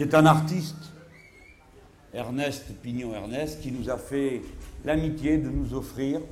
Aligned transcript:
C'est 0.00 0.14
un 0.14 0.24
artiste, 0.24 0.94
Ernest 2.14 2.72
Pignon-Ernest, 2.82 3.60
qui 3.60 3.70
nous 3.70 3.90
a 3.90 3.98
fait 3.98 4.40
l'amitié 4.82 5.36
de 5.36 5.50
nous 5.50 5.74
offrir 5.74 6.22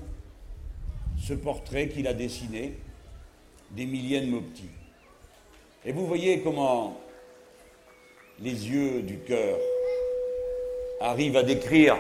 ce 1.18 1.34
portrait 1.34 1.90
qu'il 1.90 2.08
a 2.08 2.14
dessiné 2.14 2.78
d'Emilienne 3.72 4.30
Mopti. 4.30 4.70
Et 5.84 5.92
vous 5.92 6.06
voyez 6.06 6.40
comment 6.40 6.98
les 8.40 8.70
yeux 8.70 9.02
du 9.02 9.18
cœur 9.18 9.58
arrivent 11.02 11.36
à 11.36 11.42
décrire 11.42 11.98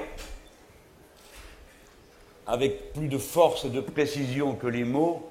avec 2.46 2.94
plus 2.94 3.08
de 3.08 3.18
force 3.18 3.66
et 3.66 3.70
de 3.70 3.82
précision 3.82 4.54
que 4.54 4.68
les 4.68 4.84
mots, 4.84 5.30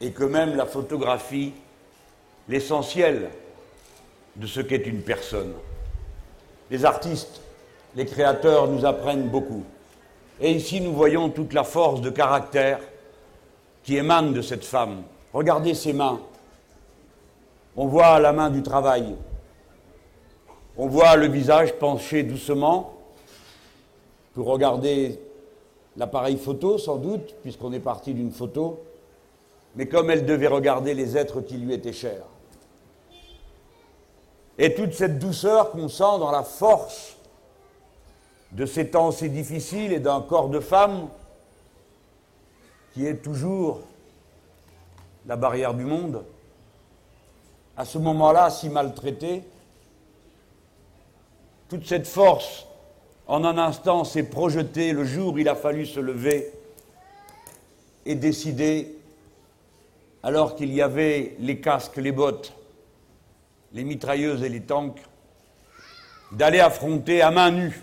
et 0.00 0.12
que 0.12 0.24
même 0.24 0.56
la 0.56 0.64
photographie, 0.64 1.52
l'essentiel 2.48 3.28
de 4.36 4.46
ce 4.46 4.60
qu'est 4.60 4.86
une 4.86 5.02
personne. 5.02 5.52
Les 6.70 6.84
artistes, 6.84 7.40
les 7.94 8.06
créateurs 8.06 8.68
nous 8.68 8.84
apprennent 8.84 9.28
beaucoup. 9.28 9.64
Et 10.40 10.50
ici, 10.50 10.80
nous 10.80 10.92
voyons 10.92 11.28
toute 11.28 11.52
la 11.52 11.64
force 11.64 12.00
de 12.00 12.10
caractère 12.10 12.80
qui 13.84 13.96
émane 13.96 14.32
de 14.32 14.42
cette 14.42 14.64
femme. 14.64 15.02
Regardez 15.32 15.74
ses 15.74 15.92
mains. 15.92 16.20
On 17.76 17.86
voit 17.86 18.18
la 18.18 18.32
main 18.32 18.50
du 18.50 18.62
travail. 18.62 19.14
On 20.76 20.88
voit 20.88 21.16
le 21.16 21.28
visage 21.28 21.74
penché 21.74 22.22
doucement 22.24 22.94
pour 24.34 24.46
regarder 24.46 25.20
l'appareil 25.96 26.36
photo, 26.36 26.78
sans 26.78 26.96
doute, 26.96 27.34
puisqu'on 27.42 27.72
est 27.72 27.80
parti 27.80 28.14
d'une 28.14 28.32
photo, 28.32 28.80
mais 29.76 29.86
comme 29.86 30.10
elle 30.10 30.26
devait 30.26 30.48
regarder 30.48 30.94
les 30.94 31.16
êtres 31.16 31.40
qui 31.40 31.56
lui 31.56 31.72
étaient 31.72 31.92
chers. 31.92 32.24
Et 34.58 34.74
toute 34.74 34.92
cette 34.92 35.18
douceur 35.18 35.72
qu'on 35.72 35.88
sent 35.88 36.18
dans 36.18 36.30
la 36.30 36.44
force 36.44 37.16
de 38.52 38.66
ces 38.66 38.90
temps 38.90 39.10
si 39.10 39.28
difficiles 39.28 39.92
et 39.92 39.98
d'un 39.98 40.20
corps 40.20 40.48
de 40.48 40.60
femme 40.60 41.08
qui 42.92 43.06
est 43.06 43.16
toujours 43.16 43.80
la 45.26 45.34
barrière 45.36 45.74
du 45.74 45.84
monde, 45.84 46.22
à 47.76 47.84
ce 47.84 47.98
moment-là 47.98 48.50
si 48.50 48.68
maltraité, 48.68 49.42
toute 51.68 51.86
cette 51.86 52.06
force 52.06 52.66
en 53.26 53.44
un 53.44 53.58
instant 53.58 54.04
s'est 54.04 54.24
projetée. 54.24 54.92
Le 54.92 55.04
jour 55.04 55.34
où 55.34 55.38
il 55.38 55.48
a 55.48 55.56
fallu 55.56 55.86
se 55.86 55.98
lever 55.98 56.52
et 58.06 58.14
décider, 58.14 58.96
alors 60.22 60.54
qu'il 60.54 60.72
y 60.72 60.80
avait 60.80 61.34
les 61.40 61.60
casques, 61.60 61.96
les 61.96 62.12
bottes, 62.12 62.52
les 63.74 63.84
mitrailleuses 63.84 64.42
et 64.42 64.48
les 64.48 64.62
tanks, 64.62 65.02
d'aller 66.32 66.60
affronter 66.60 67.20
à 67.20 67.30
main 67.30 67.50
nue 67.50 67.82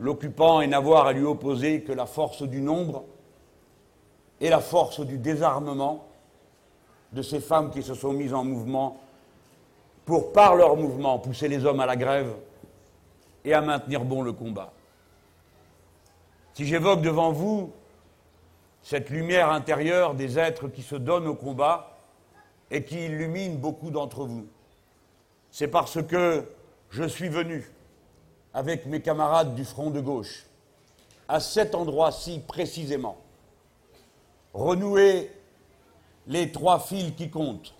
l'occupant 0.00 0.60
et 0.60 0.66
n'avoir 0.66 1.06
à 1.06 1.12
lui 1.12 1.24
opposer 1.24 1.82
que 1.82 1.92
la 1.92 2.06
force 2.06 2.42
du 2.42 2.60
nombre 2.60 3.04
et 4.40 4.48
la 4.48 4.60
force 4.60 5.00
du 5.00 5.18
désarmement 5.18 6.06
de 7.12 7.22
ces 7.22 7.40
femmes 7.40 7.70
qui 7.70 7.82
se 7.82 7.94
sont 7.94 8.12
mises 8.12 8.34
en 8.34 8.44
mouvement 8.44 9.00
pour, 10.04 10.32
par 10.32 10.56
leur 10.56 10.76
mouvement, 10.76 11.18
pousser 11.18 11.48
les 11.48 11.64
hommes 11.64 11.80
à 11.80 11.86
la 11.86 11.96
grève 11.96 12.34
et 13.44 13.54
à 13.54 13.60
maintenir 13.60 14.04
bon 14.04 14.22
le 14.22 14.32
combat. 14.32 14.72
Si 16.54 16.66
j'évoque 16.66 17.02
devant 17.02 17.30
vous 17.30 17.72
cette 18.82 19.10
lumière 19.10 19.50
intérieure 19.50 20.14
des 20.14 20.38
êtres 20.38 20.68
qui 20.68 20.82
se 20.82 20.96
donnent 20.96 21.26
au 21.26 21.34
combat 21.34 21.93
et 22.70 22.84
qui 22.84 23.04
illuminent 23.04 23.56
beaucoup 23.56 23.90
d'entre 23.90 24.24
vous, 24.24 24.46
c'est 25.50 25.68
parce 25.68 26.02
que 26.02 26.44
je 26.90 27.04
suis 27.04 27.28
venu 27.28 27.70
avec 28.52 28.86
mes 28.86 29.00
camarades 29.00 29.54
du 29.54 29.64
front 29.64 29.90
de 29.90 30.00
gauche 30.00 30.44
à 31.28 31.40
cet 31.40 31.74
endroit-ci 31.74 32.40
précisément 32.46 33.18
renouer 34.52 35.30
les 36.26 36.52
trois 36.52 36.78
fils 36.78 37.12
qui 37.16 37.28
comptent 37.28 37.74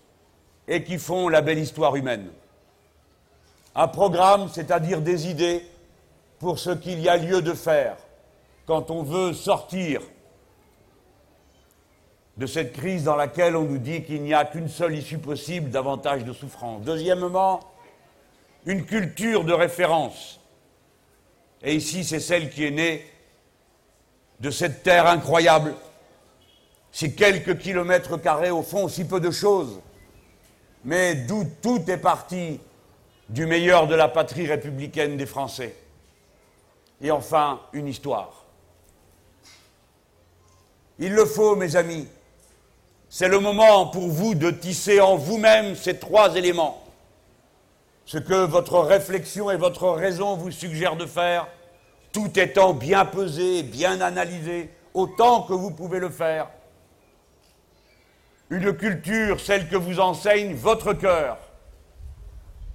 et 0.66 0.82
qui 0.82 0.98
font 0.98 1.28
la 1.28 1.40
belle 1.40 1.58
histoire 1.58 1.96
humaine. 1.96 2.30
Un 3.74 3.88
programme, 3.88 4.48
c'est-à-dire 4.48 5.00
des 5.00 5.28
idées 5.28 5.64
pour 6.38 6.58
ce 6.58 6.70
qu'il 6.70 7.00
y 7.00 7.08
a 7.08 7.16
lieu 7.16 7.42
de 7.42 7.52
faire 7.52 7.96
quand 8.66 8.90
on 8.90 9.02
veut 9.02 9.32
sortir 9.32 10.00
de 12.36 12.46
cette 12.46 12.72
crise 12.72 13.04
dans 13.04 13.16
laquelle 13.16 13.56
on 13.56 13.62
nous 13.62 13.78
dit 13.78 14.02
qu'il 14.02 14.22
n'y 14.22 14.34
a 14.34 14.44
qu'une 14.44 14.68
seule 14.68 14.96
issue 14.96 15.18
possible 15.18 15.70
davantage 15.70 16.24
de 16.24 16.32
souffrance. 16.32 16.82
Deuxièmement, 16.82 17.60
une 18.66 18.84
culture 18.84 19.44
de 19.44 19.52
référence. 19.52 20.40
Et 21.62 21.74
ici, 21.74 22.04
c'est 22.04 22.20
celle 22.20 22.50
qui 22.50 22.64
est 22.64 22.70
née 22.70 23.06
de 24.40 24.50
cette 24.50 24.82
terre 24.82 25.06
incroyable 25.06 25.74
ces 26.94 27.12
quelques 27.12 27.58
kilomètres 27.58 28.16
carrés, 28.18 28.52
au 28.52 28.62
fond, 28.62 28.86
si 28.86 29.04
peu 29.04 29.18
de 29.18 29.32
choses, 29.32 29.80
mais 30.84 31.16
d'où 31.16 31.44
tout 31.60 31.82
est 31.90 31.98
parti 31.98 32.60
du 33.28 33.46
meilleur 33.46 33.88
de 33.88 33.96
la 33.96 34.06
patrie 34.06 34.46
républicaine 34.46 35.16
des 35.16 35.26
Français. 35.26 35.74
Et 37.00 37.10
enfin, 37.10 37.60
une 37.72 37.88
histoire. 37.88 38.44
Il 41.00 41.14
le 41.14 41.24
faut, 41.24 41.56
mes 41.56 41.74
amis. 41.74 42.06
C'est 43.16 43.28
le 43.28 43.38
moment 43.38 43.86
pour 43.86 44.08
vous 44.08 44.34
de 44.34 44.50
tisser 44.50 45.00
en 45.00 45.14
vous-même 45.14 45.76
ces 45.76 46.00
trois 46.00 46.34
éléments. 46.34 46.82
Ce 48.06 48.18
que 48.18 48.44
votre 48.44 48.80
réflexion 48.80 49.52
et 49.52 49.56
votre 49.56 49.88
raison 49.90 50.34
vous 50.34 50.50
suggèrent 50.50 50.96
de 50.96 51.06
faire, 51.06 51.46
tout 52.10 52.36
étant 52.36 52.74
bien 52.74 53.04
pesé, 53.04 53.62
bien 53.62 54.00
analysé, 54.00 54.68
autant 54.94 55.42
que 55.42 55.52
vous 55.52 55.70
pouvez 55.70 56.00
le 56.00 56.08
faire, 56.08 56.48
une 58.50 58.76
culture, 58.76 59.38
celle 59.38 59.68
que 59.68 59.76
vous 59.76 60.00
enseigne 60.00 60.56
votre 60.56 60.92
cœur, 60.92 61.38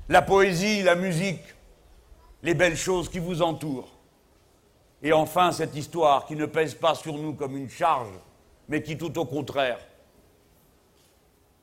la 0.08 0.22
poésie, 0.22 0.84
la 0.84 0.96
musique, 0.96 1.44
les 2.44 2.54
belles 2.54 2.78
choses 2.78 3.10
qui 3.10 3.20
vous 3.20 3.42
entourent. 3.42 3.92
Et 5.04 5.12
enfin, 5.12 5.52
cette 5.52 5.76
histoire 5.76 6.26
qui 6.26 6.38
ne 6.38 6.46
pèse 6.46 6.76
pas 6.76 6.96
sur 6.96 7.16
nous 7.18 7.34
comme 7.34 7.58
une 7.58 7.70
charge, 7.70 8.14
mais 8.70 8.82
qui 8.82 8.98
tout 8.98 9.20
au 9.20 9.26
contraire 9.26 9.80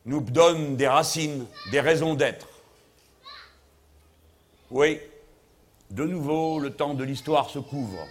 nous 0.06 0.20
donne 0.20 0.76
des 0.76 0.86
racines, 0.86 1.46
des 1.72 1.80
raisons 1.80 2.14
d'être. 2.14 2.46
Oui, 4.70 5.00
de 5.90 6.04
nouveau, 6.04 6.60
le 6.60 6.70
temps 6.70 6.94
de 6.94 7.04
l'histoire 7.04 7.50
se 7.50 7.58
couvre. 7.58 8.06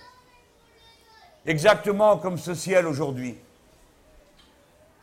Exactement 1.46 2.18
comme 2.18 2.38
ce 2.38 2.54
ciel 2.54 2.86
aujourd'hui. 2.86 3.36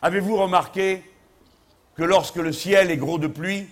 Avez-vous 0.03 0.37
remarqué 0.37 1.03
que 1.97 2.03
lorsque 2.03 2.37
le 2.37 2.53
ciel 2.53 2.91
est 2.91 2.97
gros 2.97 3.19
de 3.19 3.27
pluie, 3.27 3.69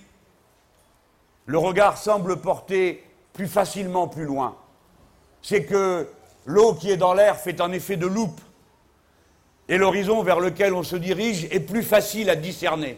le 1.45 1.57
regard 1.57 1.97
semble 1.97 2.37
porter 2.37 3.03
plus 3.33 3.47
facilement 3.47 4.07
plus 4.07 4.25
loin? 4.25 4.55
C'est 5.41 5.65
que 5.65 6.07
l'eau 6.45 6.73
qui 6.73 6.89
est 6.89 6.97
dans 6.97 7.13
l'air 7.13 7.37
fait 7.37 7.61
un 7.61 7.71
effet 7.71 7.97
de 7.97 8.07
loupe 8.07 8.41
et 9.67 9.77
l'horizon 9.77 10.23
vers 10.23 10.39
lequel 10.39 10.73
on 10.73 10.83
se 10.83 10.95
dirige 10.95 11.45
est 11.45 11.59
plus 11.59 11.83
facile 11.83 12.29
à 12.29 12.35
discerner. 12.35 12.97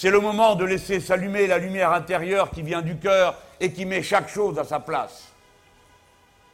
C'est 0.00 0.08
le 0.08 0.20
moment 0.20 0.54
de 0.54 0.64
laisser 0.64 0.98
s'allumer 0.98 1.46
la 1.46 1.58
lumière 1.58 1.92
intérieure 1.92 2.50
qui 2.50 2.62
vient 2.62 2.80
du 2.80 2.96
cœur 2.96 3.34
et 3.60 3.70
qui 3.70 3.84
met 3.84 4.02
chaque 4.02 4.30
chose 4.30 4.58
à 4.58 4.64
sa 4.64 4.80
place. 4.80 5.24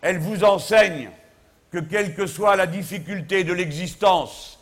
Elle 0.03 0.19
vous 0.19 0.43
enseigne 0.43 1.11
que 1.71 1.79
quelle 1.79 2.17
que 2.17 2.27
soit 2.27 2.57
la 2.57 2.67
difficulté 2.67 3.45
de 3.45 3.53
l'existence, 3.53 4.59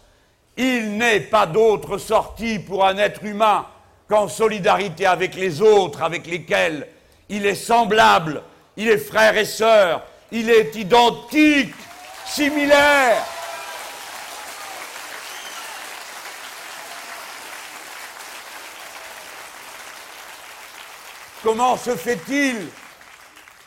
il 0.58 0.98
n'est 0.98 1.20
pas 1.20 1.46
d'autre 1.46 1.96
sortie 1.96 2.58
pour 2.58 2.84
un 2.84 2.98
être 2.98 3.24
humain 3.24 3.64
qu'en 4.06 4.28
solidarité 4.28 5.06
avec 5.06 5.34
les 5.34 5.62
autres 5.62 6.02
avec 6.02 6.26
lesquels 6.26 6.86
il 7.30 7.46
est 7.46 7.54
semblable, 7.54 8.42
il 8.76 8.90
est 8.90 8.98
frère 8.98 9.38
et 9.38 9.46
sœur, 9.46 10.02
il 10.30 10.50
est 10.50 10.74
identique, 10.74 11.74
similaire. 12.26 13.24
Comment 21.44 21.76
se 21.76 21.94
fait-il 21.94 22.56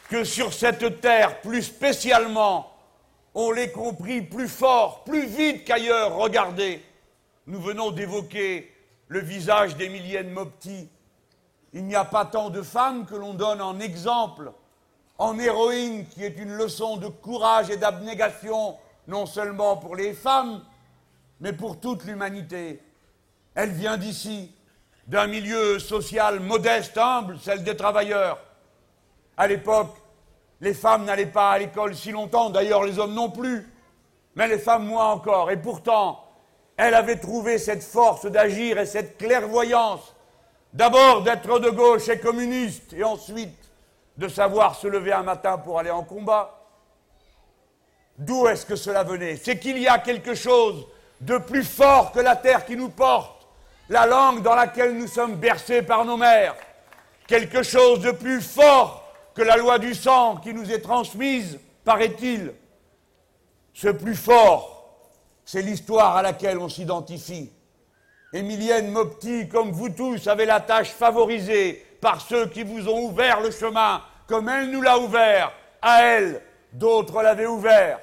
que 0.09 0.23
sur 0.23 0.51
cette 0.51 0.99
terre, 0.99 1.41
plus 1.41 1.61
spécialement, 1.61 2.73
on 3.35 3.51
l'ait 3.51 3.71
compris 3.71 4.23
plus 4.23 4.47
fort, 4.47 5.03
plus 5.03 5.27
vite 5.27 5.63
qu'ailleurs? 5.63 6.15
Regardez, 6.15 6.83
nous 7.45 7.61
venons 7.61 7.91
d'évoquer 7.91 8.73
le 9.09 9.19
visage 9.19 9.77
d'Emilienne 9.77 10.31
Mopti. 10.31 10.89
Il 11.71 11.85
n'y 11.85 11.93
a 11.93 12.03
pas 12.03 12.25
tant 12.25 12.49
de 12.49 12.63
femmes 12.63 13.05
que 13.05 13.13
l'on 13.13 13.35
donne 13.35 13.61
en 13.61 13.79
exemple, 13.79 14.51
en 15.19 15.37
héroïne 15.37 16.07
qui 16.07 16.23
est 16.23 16.39
une 16.39 16.53
leçon 16.53 16.97
de 16.97 17.09
courage 17.09 17.69
et 17.69 17.77
d'abnégation, 17.77 18.75
non 19.07 19.27
seulement 19.27 19.77
pour 19.77 19.95
les 19.95 20.13
femmes, 20.13 20.63
mais 21.39 21.53
pour 21.53 21.79
toute 21.79 22.05
l'humanité. 22.05 22.81
Elle 23.53 23.71
vient 23.71 23.97
d'ici, 23.97 24.51
d'un 25.07 25.27
milieu 25.27 25.79
social 25.79 26.39
modeste, 26.39 26.97
humble, 26.97 27.37
celle 27.41 27.63
des 27.63 27.77
travailleurs. 27.77 28.39
À 29.37 29.47
l'époque, 29.47 29.95
les 30.59 30.73
femmes 30.73 31.05
n'allaient 31.05 31.25
pas 31.25 31.51
à 31.51 31.59
l'école 31.59 31.95
si 31.95 32.11
longtemps, 32.11 32.49
d'ailleurs 32.49 32.83
les 32.83 32.99
hommes 32.99 33.13
non 33.13 33.29
plus, 33.29 33.71
mais 34.35 34.47
les 34.47 34.59
femmes 34.59 34.85
moins 34.85 35.11
encore. 35.11 35.49
Et 35.49 35.57
pourtant, 35.57 36.23
elle 36.75 36.93
avait 36.93 37.19
trouvé 37.19 37.57
cette 37.57 37.83
force 37.83 38.25
d'agir 38.25 38.77
et 38.77 38.85
cette 38.85 39.17
clairvoyance, 39.17 40.13
d'abord 40.73 41.23
d'être 41.23 41.59
de 41.59 41.69
gauche 41.69 42.09
et 42.09 42.19
communiste, 42.19 42.93
et 42.93 43.03
ensuite 43.03 43.57
de 44.17 44.27
savoir 44.27 44.75
se 44.75 44.87
lever 44.87 45.13
un 45.13 45.23
matin 45.23 45.57
pour 45.57 45.79
aller 45.79 45.91
en 45.91 46.03
combat. 46.03 46.53
D'où 48.17 48.47
est-ce 48.47 48.65
que 48.65 48.75
cela 48.75 49.03
venait? 49.03 49.37
C'est 49.37 49.59
qu'il 49.59 49.77
y 49.77 49.87
a 49.87 49.99
quelque 49.99 50.33
chose 50.33 50.87
de 51.21 51.37
plus 51.37 51.63
fort 51.63 52.11
que 52.11 52.19
la 52.19 52.35
terre 52.35 52.65
qui 52.65 52.75
nous 52.75 52.89
porte, 52.89 53.36
la 53.89 54.05
langue 54.05 54.41
dans 54.41 54.55
laquelle 54.55 54.97
nous 54.97 55.07
sommes 55.07 55.35
bercés 55.35 55.81
par 55.81 56.05
nos 56.05 56.17
mères, 56.17 56.55
quelque 57.27 57.63
chose 57.63 58.01
de 58.01 58.11
plus 58.11 58.41
fort 58.41 59.03
que 59.33 59.41
la 59.41 59.57
loi 59.57 59.79
du 59.79 59.93
sang 59.93 60.37
qui 60.37 60.53
nous 60.53 60.71
est 60.71 60.81
transmise, 60.81 61.59
paraît-il. 61.85 62.53
Ce 63.73 63.89
plus 63.89 64.15
fort, 64.15 64.89
c'est 65.45 65.61
l'histoire 65.61 66.17
à 66.17 66.21
laquelle 66.21 66.57
on 66.57 66.69
s'identifie. 66.69 67.51
Émilienne 68.33 68.91
Mopti, 68.91 69.47
comme 69.47 69.71
vous 69.71 69.89
tous, 69.89 70.27
avez 70.27 70.45
la 70.45 70.59
tâche 70.59 70.89
favorisée 70.89 71.85
par 72.01 72.19
ceux 72.19 72.47
qui 72.47 72.63
vous 72.63 72.89
ont 72.89 73.05
ouvert 73.05 73.39
le 73.39 73.51
chemin, 73.51 74.01
comme 74.27 74.49
elle 74.49 74.71
nous 74.71 74.81
l'a 74.81 74.97
ouvert. 74.97 75.53
À 75.81 76.03
elle, 76.03 76.41
d'autres 76.73 77.21
l'avaient 77.21 77.45
ouvert. 77.45 77.99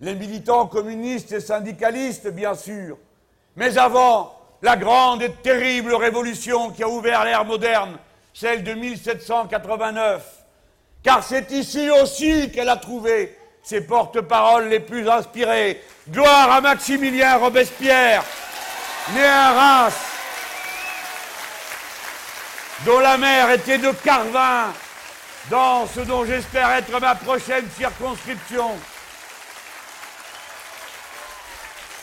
Les 0.00 0.14
militants 0.14 0.66
communistes 0.66 1.32
et 1.32 1.40
syndicalistes, 1.40 2.28
bien 2.28 2.54
sûr. 2.54 2.96
Mais 3.56 3.76
avant, 3.76 4.37
la 4.62 4.76
grande 4.76 5.22
et 5.22 5.30
terrible 5.30 5.94
révolution 5.94 6.70
qui 6.70 6.82
a 6.82 6.88
ouvert 6.88 7.24
l'ère 7.24 7.44
moderne, 7.44 7.96
celle 8.34 8.64
de 8.64 8.74
1789. 8.74 10.22
Car 11.02 11.22
c'est 11.22 11.50
ici 11.52 11.90
aussi 11.90 12.50
qu'elle 12.50 12.68
a 12.68 12.76
trouvé 12.76 13.36
ses 13.62 13.82
porte-paroles 13.82 14.68
les 14.68 14.80
plus 14.80 15.08
inspirés. 15.08 15.82
Gloire 16.08 16.50
à 16.50 16.60
Maximilien 16.60 17.36
Robespierre, 17.36 18.24
né 19.14 19.24
à 19.24 19.52
Reims, 19.52 19.94
dont 22.84 22.98
la 22.98 23.18
mère 23.18 23.50
était 23.50 23.78
de 23.78 23.90
Carvin, 23.92 24.72
dans 25.50 25.86
ce 25.86 26.00
dont 26.00 26.24
j'espère 26.24 26.70
être 26.70 26.98
ma 27.00 27.14
prochaine 27.14 27.68
circonscription. 27.76 28.70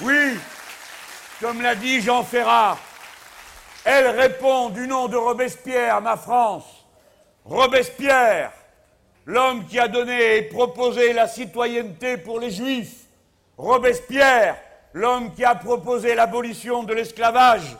Oui, 0.01 0.37
comme 1.45 1.61
l'a 1.61 1.75
dit 1.75 2.01
Jean 2.01 2.23
Ferrat, 2.23 2.75
elle 3.83 4.07
répond 4.07 4.69
du 4.69 4.87
nom 4.87 5.07
de 5.07 5.15
Robespierre, 5.15 6.01
ma 6.01 6.17
France. 6.17 6.87
Robespierre, 7.43 8.51
l'homme 9.27 9.63
qui 9.67 9.77
a 9.77 9.87
donné 9.87 10.37
et 10.37 10.41
proposé 10.41 11.13
la 11.13 11.27
citoyenneté 11.27 12.17
pour 12.17 12.39
les 12.39 12.49
Juifs. 12.49 13.03
Robespierre, 13.59 14.57
l'homme 14.93 15.35
qui 15.35 15.45
a 15.45 15.53
proposé 15.53 16.15
l'abolition 16.15 16.81
de 16.81 16.95
l'esclavage. 16.95 17.77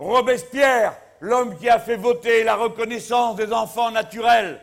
Robespierre, 0.00 0.94
l'homme 1.20 1.56
qui 1.56 1.68
a 1.68 1.78
fait 1.78 1.94
voter 1.94 2.42
la 2.42 2.56
reconnaissance 2.56 3.36
des 3.36 3.52
enfants 3.52 3.92
naturels. 3.92 4.60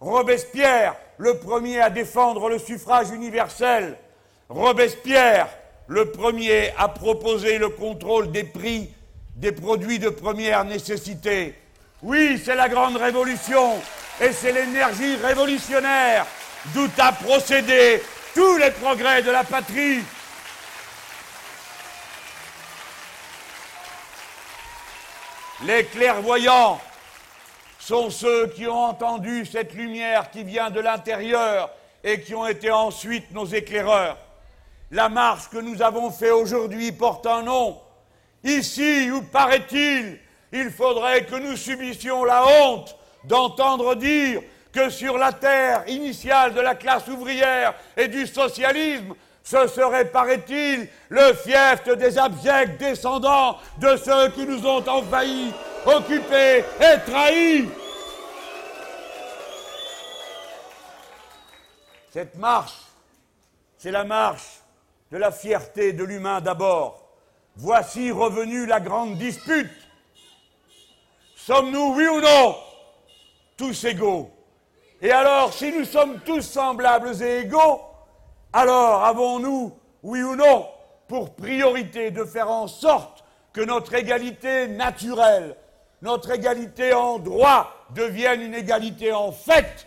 Robespierre, 0.00 0.94
le 1.16 1.38
premier 1.38 1.80
à 1.80 1.88
défendre 1.88 2.50
le 2.50 2.58
suffrage 2.58 3.08
universel. 3.12 3.96
Robespierre, 4.50 5.48
le 5.86 6.10
premier 6.10 6.72
à 6.78 6.88
proposer 6.88 7.58
le 7.58 7.68
contrôle 7.68 8.32
des 8.32 8.44
prix 8.44 8.90
des 9.36 9.52
produits 9.52 9.98
de 9.98 10.08
première 10.08 10.64
nécessité. 10.64 11.54
Oui, 12.02 12.40
c'est 12.44 12.54
la 12.54 12.68
grande 12.68 12.96
révolution 12.96 13.74
et 14.20 14.32
c'est 14.32 14.52
l'énergie 14.52 15.16
révolutionnaire 15.16 16.26
d'où 16.72 16.88
a 16.98 17.12
procédé 17.12 18.00
tous 18.34 18.56
les 18.56 18.70
progrès 18.70 19.22
de 19.22 19.30
la 19.30 19.44
patrie. 19.44 20.00
Les 25.66 25.84
clairvoyants 25.84 26.80
sont 27.78 28.10
ceux 28.10 28.48
qui 28.48 28.66
ont 28.66 28.84
entendu 28.84 29.46
cette 29.46 29.74
lumière 29.74 30.30
qui 30.30 30.42
vient 30.42 30.70
de 30.70 30.80
l'intérieur 30.80 31.70
et 32.02 32.20
qui 32.20 32.34
ont 32.34 32.46
été 32.46 32.70
ensuite 32.70 33.30
nos 33.32 33.46
éclaireurs. 33.46 34.18
La 34.90 35.08
marche 35.08 35.48
que 35.48 35.58
nous 35.58 35.82
avons 35.82 36.10
faite 36.10 36.32
aujourd'hui 36.32 36.92
porte 36.92 37.26
un 37.26 37.42
nom. 37.42 37.80
Ici, 38.42 39.10
où 39.10 39.22
paraît-il, 39.22 40.18
il 40.52 40.70
faudrait 40.70 41.24
que 41.24 41.36
nous 41.36 41.56
subissions 41.56 42.24
la 42.24 42.46
honte 42.46 42.96
d'entendre 43.24 43.94
dire 43.94 44.42
que 44.72 44.90
sur 44.90 45.16
la 45.16 45.32
terre 45.32 45.84
initiale 45.88 46.52
de 46.52 46.60
la 46.60 46.74
classe 46.74 47.08
ouvrière 47.08 47.74
et 47.96 48.08
du 48.08 48.26
socialisme, 48.26 49.14
ce 49.42 49.66
serait, 49.66 50.06
paraît-il, 50.06 50.88
le 51.08 51.34
fief 51.34 51.84
des 51.96 52.18
abjects 52.18 52.78
descendants 52.78 53.58
de 53.78 53.96
ceux 53.96 54.30
qui 54.30 54.46
nous 54.46 54.66
ont 54.66 54.86
envahis, 54.88 55.52
occupés 55.86 56.64
et 56.80 57.10
trahis. 57.10 57.68
Cette 62.12 62.36
marche, 62.36 62.74
c'est 63.76 63.90
la 63.90 64.04
marche 64.04 64.63
de 65.14 65.18
la 65.20 65.30
fierté 65.30 65.92
de 65.92 66.02
l'humain 66.02 66.40
d'abord. 66.40 67.06
Voici 67.54 68.10
revenue 68.10 68.66
la 68.66 68.80
grande 68.80 69.16
dispute. 69.16 69.70
Sommes-nous, 71.36 71.94
oui 71.94 72.08
ou 72.08 72.20
non, 72.20 72.56
tous 73.56 73.84
égaux? 73.84 74.28
Et 75.00 75.12
alors, 75.12 75.52
si 75.52 75.70
nous 75.70 75.84
sommes 75.84 76.18
tous 76.26 76.40
semblables 76.40 77.22
et 77.22 77.42
égaux, 77.42 77.80
alors 78.52 79.04
avons-nous, 79.04 79.78
oui 80.02 80.20
ou 80.20 80.34
non, 80.34 80.66
pour 81.06 81.36
priorité 81.36 82.10
de 82.10 82.24
faire 82.24 82.50
en 82.50 82.66
sorte 82.66 83.22
que 83.52 83.60
notre 83.60 83.94
égalité 83.94 84.66
naturelle, 84.66 85.54
notre 86.02 86.32
égalité 86.32 86.92
en 86.92 87.20
droit 87.20 87.72
devienne 87.90 88.42
une 88.42 88.54
égalité 88.54 89.12
en 89.12 89.30
fait, 89.30 89.86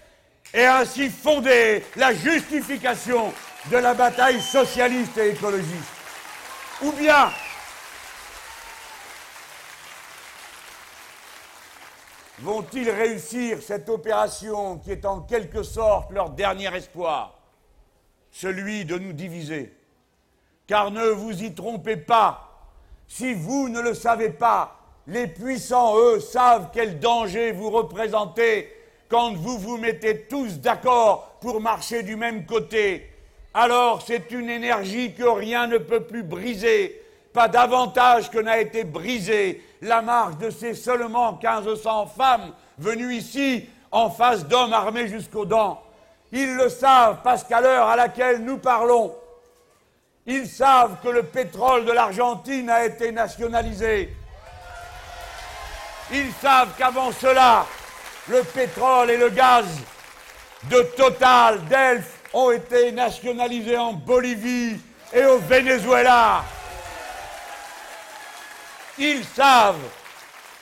et 0.54 0.66
ainsi 0.66 1.10
fonder 1.10 1.84
la 1.98 2.14
justification 2.14 3.34
de 3.72 3.78
la 3.78 3.94
bataille 3.94 4.42
socialiste 4.42 5.18
et 5.18 5.30
écologiste. 5.30 5.94
Ou 6.84 6.92
bien, 6.92 7.30
vont-ils 12.40 12.90
réussir 12.90 13.62
cette 13.62 13.90
opération 13.90 14.78
qui 14.78 14.92
est 14.92 15.06
en 15.06 15.22
quelque 15.22 15.64
sorte 15.64 16.12
leur 16.12 16.30
dernier 16.30 16.74
espoir, 16.76 17.34
celui 18.32 18.86
de 18.86 18.98
nous 18.98 19.14
diviser? 19.14 19.74
Car 20.68 20.92
ne 20.92 21.06
vous 21.08 21.44
y 21.44 21.54
trompez 21.54 21.98
pas, 21.98 22.44
si 23.08 23.34
vous 23.34 23.70
ne 23.70 23.82
le 23.82 23.94
savez 23.94 24.30
pas, 24.30 24.76
les 25.08 25.28
puissants, 25.28 25.98
eux, 25.98 26.20
savent 26.20 26.70
quel 26.74 27.00
danger 27.00 27.54
vous 27.54 27.70
représentez 27.70 28.74
quand 29.10 29.34
vous 29.34 29.58
vous 29.58 29.78
mettez 29.78 30.28
tous 30.28 30.60
d'accord 30.60 31.38
pour 31.40 31.62
marcher 31.62 32.04
du 32.04 32.18
même 32.18 32.46
côté 32.46 33.10
alors 33.58 34.04
c'est 34.06 34.30
une 34.30 34.52
énergie 34.52 35.16
que 35.16 35.24
rien 35.24 35.66
ne 35.66 35.80
peut 35.80 36.02
plus 36.02 36.22
briser, 36.22 37.02
pas 37.34 37.48
davantage 37.48 38.30
que 38.30 38.38
n'a 38.38 38.60
été 38.60 38.84
brisée 38.84 39.64
la 39.82 40.04
marche 40.04 40.38
de 40.38 40.52
ces 40.52 40.76
seulement 40.76 41.40
1500 41.42 42.06
femmes 42.06 42.54
venues 42.78 43.16
ici 43.16 43.68
en 43.90 44.12
face 44.12 44.46
d'hommes 44.46 44.74
armés 44.74 45.08
jusqu'aux 45.08 45.46
dents. 45.46 45.82
Ils 46.32 46.54
le 46.54 46.70
savent 46.70 47.22
parce 47.24 47.44
qu'à 47.44 47.60
l'heure 47.60 47.88
à 47.88 47.96
laquelle 47.96 48.44
nous 48.44 48.60
parlons, 48.60 49.16
ils 50.28 50.48
savent 50.48 50.98
que 51.04 51.10
le 51.10 51.24
pétrole 51.24 51.86
de 51.86 51.92
l'Argentine 51.92 52.70
a 52.70 52.86
été 52.86 53.12
nationalisé. 53.12 54.16
Ils 56.12 56.32
savent 56.44 56.76
qu'avant 56.78 57.12
cela, 57.12 57.66
le 58.28 58.44
pétrole 58.44 59.10
et 59.10 59.18
le 59.18 59.30
gaz 59.30 59.66
de 60.70 60.82
Total, 60.96 61.66
d'Elf, 61.66 62.17
ont 62.38 62.52
été 62.52 62.92
nationalisés 62.92 63.80
en 63.80 63.94
Bolivie 63.94 64.78
et 65.12 65.26
au 65.26 65.40
Venezuela. 65.40 66.44
Ils 69.00 69.26
savent 69.26 69.90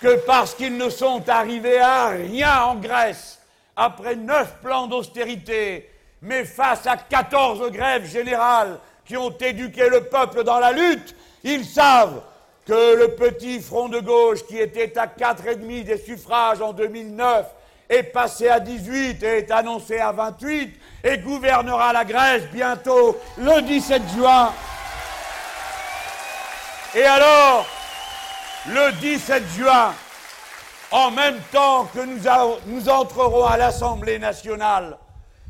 que 0.01 0.15
parce 0.25 0.55
qu'ils 0.55 0.77
ne 0.77 0.89
sont 0.89 1.27
arrivés 1.27 1.79
à 1.79 2.08
rien 2.08 2.62
en 2.62 2.75
Grèce, 2.75 3.41
après 3.75 4.15
neuf 4.15 4.55
plans 4.63 4.88
d'austérité, 4.88 5.89
mais 6.22 6.46
face 6.46 6.88
à 6.88 6.96
quatorze 6.96 7.70
grèves 7.72 8.10
générales 8.10 8.79
qui 9.05 9.17
ont 9.17 9.38
éduqué 9.38 9.89
le 9.89 10.05
peuple 10.05 10.46
dans 10.46 10.60
la 10.60 10.72
lutte, 10.72 11.13
ils 11.44 11.65
savent 11.65 12.22
que 12.65 12.96
le 12.96 13.15
petit 13.15 13.60
front 13.60 13.89
de 13.89 14.00
gauche 14.00 14.46
qui 14.48 14.58
était 14.58 14.98
à 14.98 15.08
quatre 15.08 15.46
et 15.46 15.58
demi 15.58 15.84
des 15.84 15.98
suffrages 15.98 16.62
en 16.62 16.72
2009 16.72 17.46
est 17.89 18.04
passé 18.04 18.48
à 18.50 18.60
18 18.60 19.24
et 19.24 19.38
est 19.39 19.51
annoncé 19.51 20.00
à 20.00 20.12
28 20.12 20.80
et 21.04 21.18
gouvernera 21.20 21.94
la 21.94 22.06
Grèce 22.06 22.44
bientôt 22.51 23.18
le 23.38 23.62
17 23.62 24.01
juin. 24.15 24.51
Et 26.96 27.04
alors, 27.04 27.65
le 28.68 28.92
17 28.94 29.44
juin, 29.58 29.94
en 30.92 31.12
même 31.12 31.39
temps 31.51 31.86
que 31.94 32.00
nous, 32.65 32.89
entrerons 32.89 33.46
à 33.46 33.58
l'Assemblée 33.58 34.18
nationale, 34.18 34.98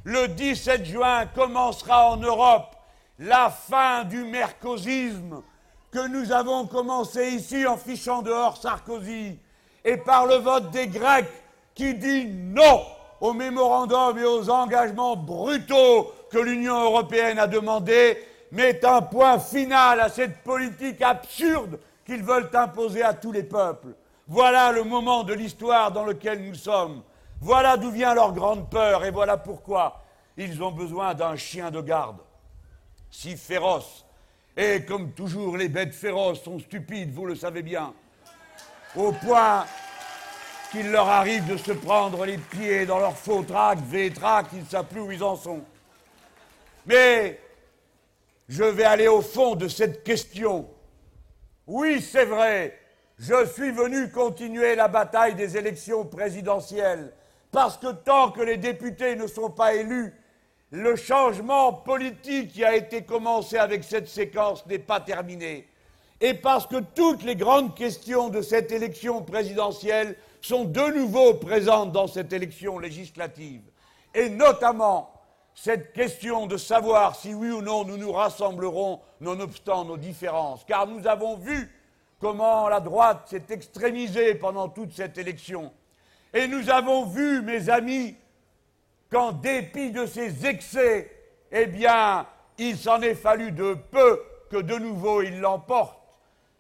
le 0.04 0.28
17 0.28 0.86
juin 0.86 1.26
commencera 1.28 2.10
en 2.10 2.18
Europe 2.18 2.76
la 3.20 3.50
fin 3.50 4.04
du 4.04 4.24
mercosisme 4.24 5.42
que 5.92 6.08
nous 6.08 6.32
avons 6.32 6.66
commencé 6.68 7.30
ici 7.30 7.66
en 7.66 7.78
fichant 7.78 8.22
dehors 8.22 8.58
Sarkozy 8.58 9.40
et 9.84 9.98
par 9.98 10.26
le 10.26 10.36
vote 10.36 10.72
des 10.72 10.88
Grecs 10.88 11.32
qui 11.76 11.94
dit 11.94 12.26
non 12.26 12.84
au 13.22 13.34
mémorandum 13.34 14.18
et 14.18 14.24
aux 14.24 14.50
engagements 14.50 15.16
brutaux 15.16 16.12
que 16.32 16.38
l'Union 16.38 16.82
européenne 16.84 17.38
a 17.38 17.48
demandés, 17.48 18.18
met 18.52 18.84
un 18.86 19.02
point 19.02 19.40
final 19.40 20.00
à 20.00 20.10
cette 20.10 20.40
politique 20.40 21.02
absurde 21.02 21.80
qu'ils 22.06 22.24
veulent 22.24 22.50
imposer 22.54 23.04
à 23.04 23.14
tous 23.14 23.32
les 23.32 23.44
peuples. 23.44 23.90
Voilà 24.28 24.72
le 24.72 24.84
moment 24.84 25.24
de 25.24 25.34
l'histoire 25.34 25.92
dans 25.92 26.06
lequel 26.06 26.44
nous 26.44 26.56
sommes. 26.56 27.04
Voilà 27.42 27.78
d'où 27.78 27.92
vient 27.92 28.14
leur 28.14 28.34
grande 28.34 28.70
peur 28.70 29.04
et 29.04 29.12
voilà 29.12 29.38
pourquoi 29.38 30.02
ils 30.38 30.64
ont 30.64 30.72
besoin 30.72 31.14
d'un 31.14 31.36
chien 31.36 31.72
de 31.72 31.82
garde 31.82 32.18
si 33.12 33.38
féroce. 33.38 34.06
Et 34.58 34.84
comme 34.86 35.12
toujours, 35.12 35.58
les 35.58 35.70
bêtes 35.70 35.94
féroces 35.94 36.42
sont 36.44 36.60
stupides, 36.60 37.14
vous 37.14 37.26
le 37.26 37.36
savez 37.36 37.62
bien, 37.62 37.94
au 38.96 39.12
point 39.12 39.66
qu'il 40.76 40.92
leur 40.92 41.08
arrive 41.08 41.48
de 41.48 41.56
se 41.56 41.72
prendre 41.72 42.26
les 42.26 42.38
pieds 42.38 42.86
dans 42.86 43.00
leurs 43.00 43.18
faux 43.18 43.44
tracts, 43.44 43.82
V-tracts, 43.88 44.52
ils 44.52 44.64
ne 44.64 44.66
savent 44.66 44.88
plus 44.88 45.00
où 45.00 45.10
ils 45.10 45.24
en 45.24 45.38
sont. 45.38 45.62
Mais 46.86 47.40
je 48.50 48.64
vais 48.66 48.84
aller 48.84 49.08
au 49.08 49.22
fond 49.22 49.56
de 49.56 49.70
cette 49.70 50.04
question. 50.04 50.68
Oui, 51.66 52.02
c'est 52.02 52.26
vrai, 52.26 52.78
je 53.18 53.46
suis 53.46 53.72
venu 53.72 54.12
continuer 54.12 54.76
la 54.76 54.90
bataille 54.90 55.36
des 55.36 55.56
élections 55.56 56.04
présidentielles, 56.04 57.14
parce 57.54 57.78
que 57.78 57.94
tant 57.94 58.32
que 58.32 58.42
les 58.42 58.58
députés 58.58 59.16
ne 59.16 59.28
sont 59.28 59.52
pas 59.52 59.76
élus, 59.76 60.14
le 60.72 60.98
changement 60.98 61.72
politique 61.72 62.52
qui 62.52 62.66
a 62.66 62.76
été 62.76 63.04
commencé 63.04 63.58
avec 63.58 63.86
cette 63.86 64.10
séquence 64.10 64.66
n'est 64.66 64.80
pas 64.80 65.00
terminé. 65.00 65.70
Et 66.20 66.34
parce 66.34 66.68
que 66.68 66.82
toutes 66.96 67.24
les 67.24 67.38
grandes 67.38 67.76
questions 67.76 68.28
de 68.28 68.42
cette 68.42 68.74
élection 68.74 69.22
présidentielle 69.22 70.18
sont 70.46 70.66
de 70.66 70.94
nouveau 70.94 71.34
présentes 71.34 71.92
dans 71.92 72.08
cette 72.08 72.32
élection 72.32 72.78
législative. 72.78 73.64
Et 74.14 74.30
notamment 74.30 75.12
cette 75.56 75.92
question 75.94 76.46
de 76.46 76.58
savoir 76.58 77.16
si 77.16 77.34
oui 77.34 77.50
ou 77.50 77.62
non 77.62 77.84
nous 77.84 77.98
nous 77.98 78.12
rassemblerons 78.12 79.02
nonobstant 79.22 79.86
nos 79.86 79.98
différences. 79.98 80.64
Car 80.66 80.86
nous 80.86 81.08
avons 81.08 81.36
vu 81.36 81.72
comment 82.20 82.70
la 82.70 82.80
droite 82.80 83.24
s'est 83.26 83.46
extrémisée 83.50 84.36
pendant 84.36 84.70
toute 84.70 84.94
cette 84.94 85.18
élection. 85.18 85.74
Et 86.34 86.48
nous 86.48 86.70
avons 86.70 87.06
vu, 87.06 87.42
mes 87.42 87.70
amis, 87.70 88.16
qu'en 89.10 89.32
dépit 89.32 89.92
de 89.92 90.06
ces 90.06 90.46
excès, 90.46 91.12
eh 91.52 91.66
bien, 91.66 92.28
il 92.58 92.78
s'en 92.78 93.02
est 93.02 93.16
fallu 93.16 93.52
de 93.52 93.74
peu 93.74 94.22
que 94.52 94.58
de 94.58 94.76
nouveau 94.76 95.24
il 95.24 95.40
l'emporte. 95.40 95.98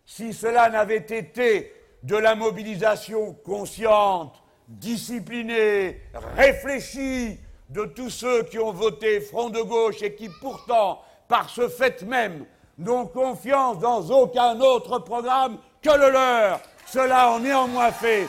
Si 0.05 0.33
cela 0.33 0.69
n'avait 0.69 0.97
été 0.97 1.73
de 2.05 2.15
la 2.15 2.35
mobilisation 2.35 3.33
consciente, 3.43 4.35
disciplinée, 4.67 6.01
réfléchie 6.38 7.39
de 7.69 7.85
tous 7.85 8.12
ceux 8.12 8.43
qui 8.43 8.59
ont 8.59 8.71
voté 8.71 9.19
Front 9.21 9.50
de 9.50 9.62
gauche 9.62 10.03
et 10.03 10.13
qui 10.13 10.29
pourtant, 10.39 11.01
par 11.27 11.50
ce 11.50 11.67
fait 11.67 12.03
même, 12.03 12.45
n'ont 12.77 13.07
confiance 13.07 13.79
dans 13.79 14.07
aucun 14.12 14.59
autre 14.59 15.00
programme 15.00 15.57
que 15.81 15.89
le 15.89 16.12
leur. 16.12 16.62
Cela 16.85 17.33
a 17.33 17.39
néanmoins 17.39 17.91
fait 17.91 18.27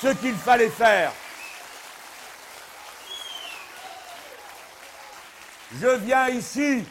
ce 0.00 0.08
qu'il 0.14 0.34
fallait 0.34 0.70
faire. 0.70 1.12
Je 5.78 5.88
viens 5.98 6.28
ici 6.30 6.84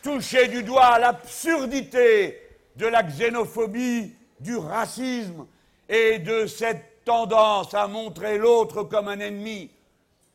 toucher 0.00 0.46
du 0.46 0.62
doigt 0.62 0.96
l'absurdité 1.00 2.40
de 2.76 2.86
la 2.86 3.02
xénophobie, 3.02 4.14
du 4.38 4.56
racisme 4.56 5.46
et 5.88 6.18
de 6.18 6.46
cette 6.46 7.04
tendance 7.04 7.72
à 7.74 7.86
montrer 7.86 8.38
l'autre 8.38 8.82
comme 8.82 9.08
un 9.08 9.20
ennemi. 9.20 9.70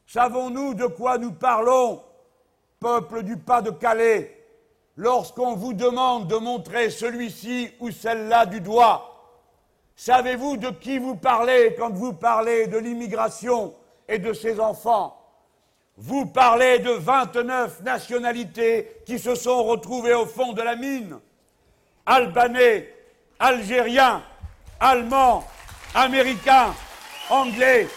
Savons-nous 0.08 0.74
de 0.74 0.86
quoi 0.86 1.18
nous 1.18 1.32
parlons, 1.32 2.02
peuple 2.80 3.24
du 3.24 3.38
pas 3.38 3.62
de 3.62 3.72
Calais, 3.72 4.38
lorsqu'on 4.96 5.56
vous 5.56 5.74
demande 5.74 6.28
de 6.28 6.36
montrer 6.36 6.90
celui-ci 6.90 7.72
ou 7.80 7.92
celle-là 7.92 8.46
du 8.46 8.62
doigt? 8.62 9.08
Savez-vous 9.96 10.58
de 10.58 10.70
qui 10.70 10.98
vous 10.98 11.16
parlez 11.16 11.76
quand 11.78 11.92
vous 11.92 12.14
parlez 12.14 12.68
de 12.68 12.78
l'immigration 12.78 13.74
et 14.08 14.18
de 14.18 14.34
ses 14.34 14.60
enfants? 14.60 15.18
Vous 15.98 16.26
parlez 16.26 16.80
de 16.80 16.92
29 16.92 17.84
nationalités 17.84 19.04
qui 19.06 19.20
se 19.20 19.36
sont 19.36 19.64
retrouvées 19.64 20.14
au 20.14 20.26
fond 20.26 20.54
de 20.54 20.62
la 20.62 20.76
mine. 20.76 21.20
Albanais, 22.06 22.92
Algériens, 23.38 24.24
Allemands, 24.82 25.48
Américains, 25.94 26.74
Anglais, 27.30 27.88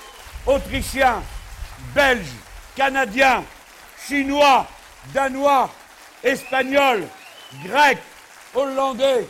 Autrichiens, 0.47 1.23
Belges, 1.95 2.29
Canadiens, 2.76 3.43
Chinois, 4.07 4.67
Danois, 5.14 5.71
Espagnols, 6.23 7.05
Grecs, 7.64 8.00
Hollandais, 8.55 9.26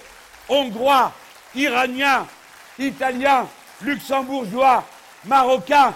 Hongrois, 0.49 1.13
Iraniens, 1.55 2.27
Italiens, 2.79 3.47
Luxembourgeois, 3.83 4.85
Marocains, 5.25 5.95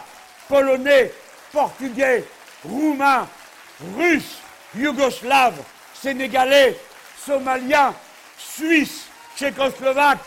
Polonais, 0.49 1.13
Portugais, 1.53 2.25
roumains, 2.65 3.27
russes, 3.97 4.39
yougoslaves, 4.77 5.61
sénégalais, 5.93 6.77
somaliens, 7.27 7.95
suisses, 8.39 9.07
tchécoslovaques, 9.37 10.21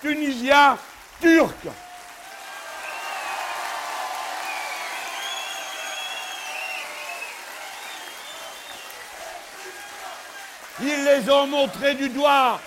tunisiens, 0.00 0.78
turcs. 1.20 1.54
Ils 10.80 11.04
les 11.04 11.28
ont 11.30 11.46
montrés 11.48 11.94
du 11.94 12.08
doigt. 12.08 12.60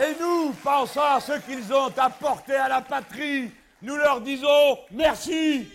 Et 0.00 0.14
nous, 0.20 0.52
pensant 0.62 1.16
à 1.16 1.20
ce 1.20 1.32
qu'ils 1.40 1.72
ont 1.74 1.92
apporté 1.98 2.54
à 2.54 2.68
la 2.68 2.80
patrie, 2.80 3.50
nous 3.82 3.96
leur 3.96 4.20
disons 4.20 4.78
merci. 4.92 5.68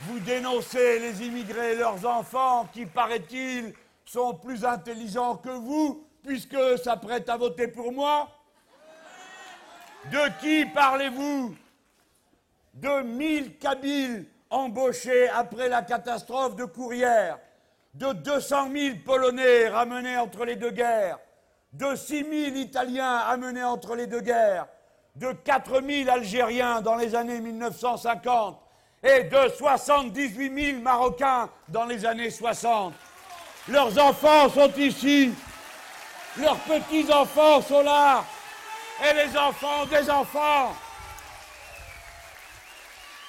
Vous 0.00 0.18
dénoncez 0.18 0.98
les 0.98 1.22
immigrés 1.22 1.72
et 1.72 1.76
leurs 1.76 2.04
enfants 2.04 2.68
qui, 2.74 2.84
paraît-il, 2.84 3.72
sont 4.04 4.34
plus 4.34 4.64
intelligents 4.64 5.36
que 5.36 5.50
vous, 5.50 6.06
puisque 6.22 6.78
s'apprêtent 6.82 7.28
à 7.28 7.36
voter 7.36 7.68
pour 7.68 7.92
moi 7.92 8.28
De 10.10 10.40
qui 10.40 10.66
parlez-vous? 10.66 11.54
De 12.74 13.02
mille 13.02 13.56
Kabyles 13.58 14.26
embauchés 14.50 15.28
après 15.28 15.68
la 15.68 15.82
catastrophe 15.82 16.56
de 16.56 16.64
Courrières, 16.64 17.38
de 17.94 18.12
200 18.12 18.70
000 18.72 18.96
Polonais 19.04 19.68
ramenés 19.68 20.16
entre 20.16 20.44
les 20.44 20.56
deux 20.56 20.70
guerres, 20.70 21.18
de 21.72 21.94
6 21.94 22.24
000 22.52 22.56
Italiens 22.56 23.18
amenés 23.18 23.64
entre 23.64 23.94
les 23.94 24.06
deux 24.06 24.20
guerres, 24.20 24.66
de 25.16 25.32
4 25.32 25.80
000 25.82 26.10
Algériens 26.10 26.80
dans 26.80 26.96
les 26.96 27.14
années 27.14 27.40
1950, 27.40 28.60
et 29.02 29.24
de 29.24 29.48
78 29.56 30.72
000 30.72 30.80
Marocains 30.80 31.50
dans 31.68 31.84
les 31.84 32.04
années 32.06 32.30
60. 32.30 32.94
Leurs 33.68 33.98
enfants 33.98 34.50
sont 34.50 34.72
ici, 34.76 35.32
leurs 36.36 36.58
petits-enfants 36.58 37.62
sont 37.62 37.82
là, 37.82 38.24
et 39.02 39.14
les 39.14 39.36
enfants 39.36 39.86
des 39.86 40.10
enfants. 40.10 40.76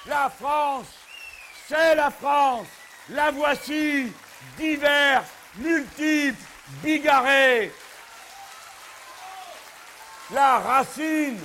La 0.06 0.30
France, 0.30 0.86
c'est 1.66 1.94
la 1.94 2.10
France. 2.10 2.66
La 3.08 3.30
voici, 3.30 4.12
diverse, 4.58 5.26
multiple, 5.56 6.42
bigarrée. 6.82 7.72
La 10.32 10.58
racine, 10.58 11.40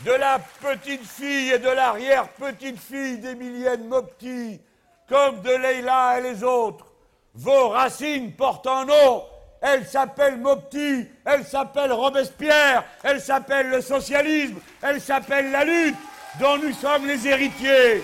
de 0.00 0.12
la 0.12 0.38
petite 0.38 1.04
fille 1.04 1.50
et 1.50 1.58
de 1.58 1.68
l'arrière-petite 1.68 2.80
fille 2.80 3.18
d'Emilienne 3.18 3.86
Mopti, 3.86 4.60
comme 5.08 5.42
de 5.42 5.50
Leila 5.50 6.18
et 6.18 6.22
les 6.22 6.42
autres. 6.42 6.91
Vos 7.34 7.68
racines 7.70 8.32
portent 8.32 8.66
un 8.66 8.84
nom. 8.84 9.24
Elle 9.60 9.86
s'appelle 9.86 10.38
Mopti, 10.38 11.06
elle 11.24 11.46
s'appelle 11.46 11.92
Robespierre, 11.92 12.84
elle 13.04 13.20
s'appelle 13.20 13.68
le 13.70 13.80
socialisme, 13.80 14.58
elle 14.82 15.00
s'appelle 15.00 15.52
la 15.52 15.64
lutte 15.64 15.94
dont 16.40 16.58
nous 16.58 16.72
sommes 16.72 17.06
les 17.06 17.28
héritiers. 17.28 18.02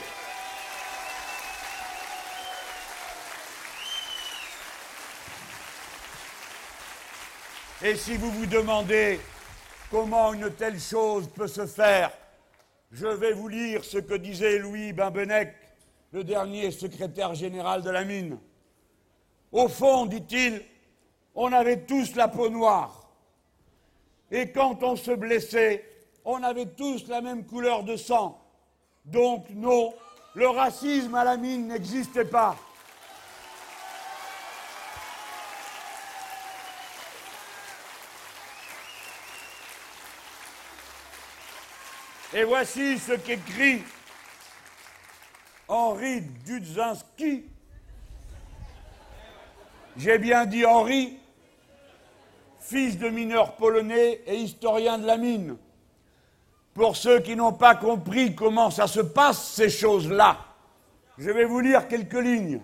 Et 7.83 7.97
si 7.97 8.17
vous 8.17 8.31
vous 8.31 8.47
demandez 8.47 9.21
comment 9.91 10.33
une 10.33 10.51
telle 10.53 10.81
chose 10.81 11.29
peut 11.29 11.49
se 11.49 11.67
faire, 11.67 12.13
je 12.93 13.07
vais 13.07 13.33
vous 13.33 13.49
lire 13.49 13.85
ce 13.85 13.99
que 13.99 14.15
disait 14.15 14.59
Louis 14.59 14.93
Bimbenec, 14.93 15.55
le 16.13 16.23
dernier 16.23 16.71
secrétaire 16.71 17.35
général 17.35 17.83
de 17.83 17.91
la 17.91 18.05
mine. 18.05 18.39
Au 19.53 19.69
fond, 19.69 20.07
dit-il, 20.07 20.63
on 21.35 21.53
avait 21.53 21.85
tous 21.85 22.15
la 22.17 22.29
peau 22.29 22.51
noire. 22.51 23.09
Et 24.31 24.51
quand 24.51 24.83
on 24.83 24.97
se 24.97 25.11
blessait, 25.11 25.85
on 26.25 26.43
avait 26.43 26.67
tous 26.67 27.09
la 27.09 27.21
même 27.21 27.47
couleur 27.47 27.83
de 27.83 27.97
sang. 27.97 28.39
Donc 29.05 29.47
non, 29.51 29.95
le 30.35 30.49
racisme 30.49 31.15
à 31.15 31.25
la 31.25 31.37
mine 31.37 31.69
n'existait 31.69 32.27
pas. 32.27 32.57
Et 42.35 42.45
voici 42.45 42.99
ce 42.99 43.13
qu'écrit 43.13 43.83
Henri 45.67 46.21
Dudzinski. 46.21 47.45
J'ai 49.99 50.19
bien 50.19 50.47
dit 50.47 50.65
Henri, 50.65 51.19
fils 52.61 52.99
de 52.99 53.09
mineur 53.09 53.57
polonais 53.57 54.21
et 54.29 54.37
historien 54.37 54.97
de 54.97 55.05
la 55.05 55.17
mine. 55.17 55.57
Pour 56.73 56.97
ceux 56.97 57.19
qui 57.19 57.35
n'ont 57.35 57.53
pas 57.53 57.75
compris 57.75 58.37
comment 58.37 58.71
ça 58.71 58.87
se 58.87 59.01
passe, 59.01 59.55
ces 59.55 59.69
choses-là, 59.69 60.39
je 61.19 61.29
vais 61.33 61.45
vous 61.45 61.59
lire 61.59 61.89
quelques 61.89 62.15
lignes. 62.15 62.61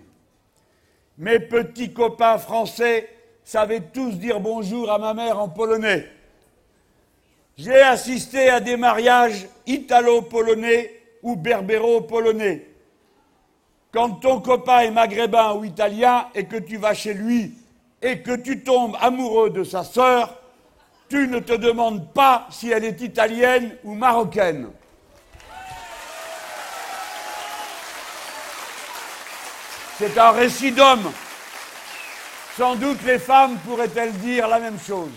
Mes 1.17 1.41
petits 1.41 1.91
copains 1.91 2.37
français 2.37 3.09
savaient 3.43 3.81
tous 3.81 4.13
dire 4.13 4.39
bonjour 4.39 4.89
à 4.89 4.97
ma 4.97 5.13
mère 5.13 5.37
en 5.37 5.49
polonais. 5.49 6.09
J'ai 7.57 7.81
assisté 7.81 8.49
à 8.49 8.61
des 8.61 8.77
mariages 8.77 9.45
italo-polonais 9.67 11.01
ou 11.21 11.35
berbéro-polonais. 11.35 12.74
Quand 13.95 14.09
ton 14.09 14.41
copain 14.41 14.79
est 14.79 14.91
maghrébin 14.91 15.53
ou 15.53 15.63
italien 15.63 16.27
et 16.35 16.47
que 16.47 16.57
tu 16.57 16.75
vas 16.75 16.93
chez 16.93 17.13
lui 17.13 17.53
et 18.01 18.21
que 18.21 18.35
tu 18.35 18.61
tombes 18.61 18.97
amoureux 18.99 19.51
de 19.51 19.63
sa 19.63 19.85
sœur, 19.85 20.35
tu 21.07 21.29
ne 21.29 21.39
te 21.39 21.53
demandes 21.53 22.11
pas 22.11 22.45
si 22.51 22.69
elle 22.71 22.83
est 22.83 22.99
italienne 22.99 23.77
ou 23.85 23.93
marocaine. 23.93 24.67
C'est 29.97 30.17
un 30.17 30.31
récit 30.31 30.73
d'homme. 30.73 31.09
Sans 32.57 32.75
doute 32.75 33.01
les 33.05 33.17
femmes 33.17 33.57
pourraient-elles 33.59 34.17
dire 34.17 34.49
la 34.49 34.59
même 34.59 34.77
chose. 34.77 35.07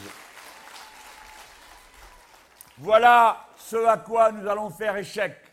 Voilà 2.78 3.44
ce 3.56 3.85
à 3.88 3.97
quoi 3.97 4.30
nous 4.30 4.49
allons 4.49 4.70
faire 4.70 4.97
échec. 4.97 5.48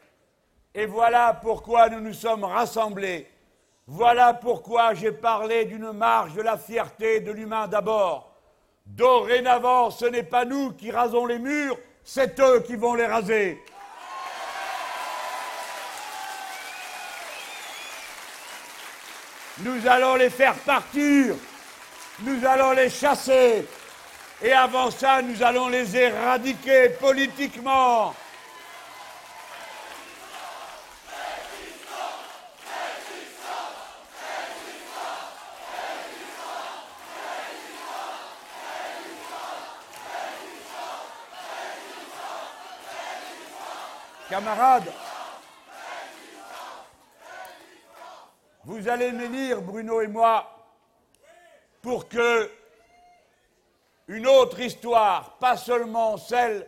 Et 0.77 0.86
voilà 0.86 1.39
pourquoi 1.41 1.88
nous 1.88 2.01
nous 2.01 2.13
sommes 2.13 2.44
rassemblés. 2.44 3.32
Voilà 3.88 4.34
pourquoi 4.34 4.94
j'ai 4.94 5.13
parlé 5.13 5.63
d'une 5.63 5.94
marche 5.94 6.34
de 6.34 6.41
la 6.41 6.58
fierté 6.58 7.22
de 7.22 7.32
l'humain 7.32 7.67
d'abord. 7.67 8.36
Dorénavant, 8.85 9.90
ce 9.90 10.03
n'est 10.05 10.24
pas 10.24 10.44
nous 10.44 10.74
qui 10.74 10.92
rasons 10.92 11.27
les 11.27 11.40
murs, 11.40 11.77
c'est 12.03 12.38
eux 12.42 12.59
qui 12.59 12.75
vont 12.75 12.94
les 12.94 13.05
raser. 13.05 13.64
Nous 19.59 19.88
allons 19.88 20.16
les 20.16 20.29
faire 20.29 20.55
partir, 20.55 21.35
nous 22.20 22.46
allons 22.46 22.72
les 22.72 22.90
chasser, 22.90 23.66
et 24.44 24.51
avant 24.51 24.92
ça, 24.92 25.22
nous 25.22 25.42
allons 25.42 25.70
les 25.70 25.96
éradiquer 25.96 26.90
politiquement. 27.00 28.14
Camarades, 44.35 44.91
vous 48.65 48.89
allez 48.89 49.13
m'élire, 49.13 49.61
Bruno 49.61 50.01
et 50.01 50.09
moi, 50.09 50.67
pour 51.81 52.09
que 52.09 52.51
une 54.09 54.27
autre 54.27 54.59
histoire, 54.59 55.37
pas 55.37 55.55
seulement 55.55 56.17
celle 56.17 56.67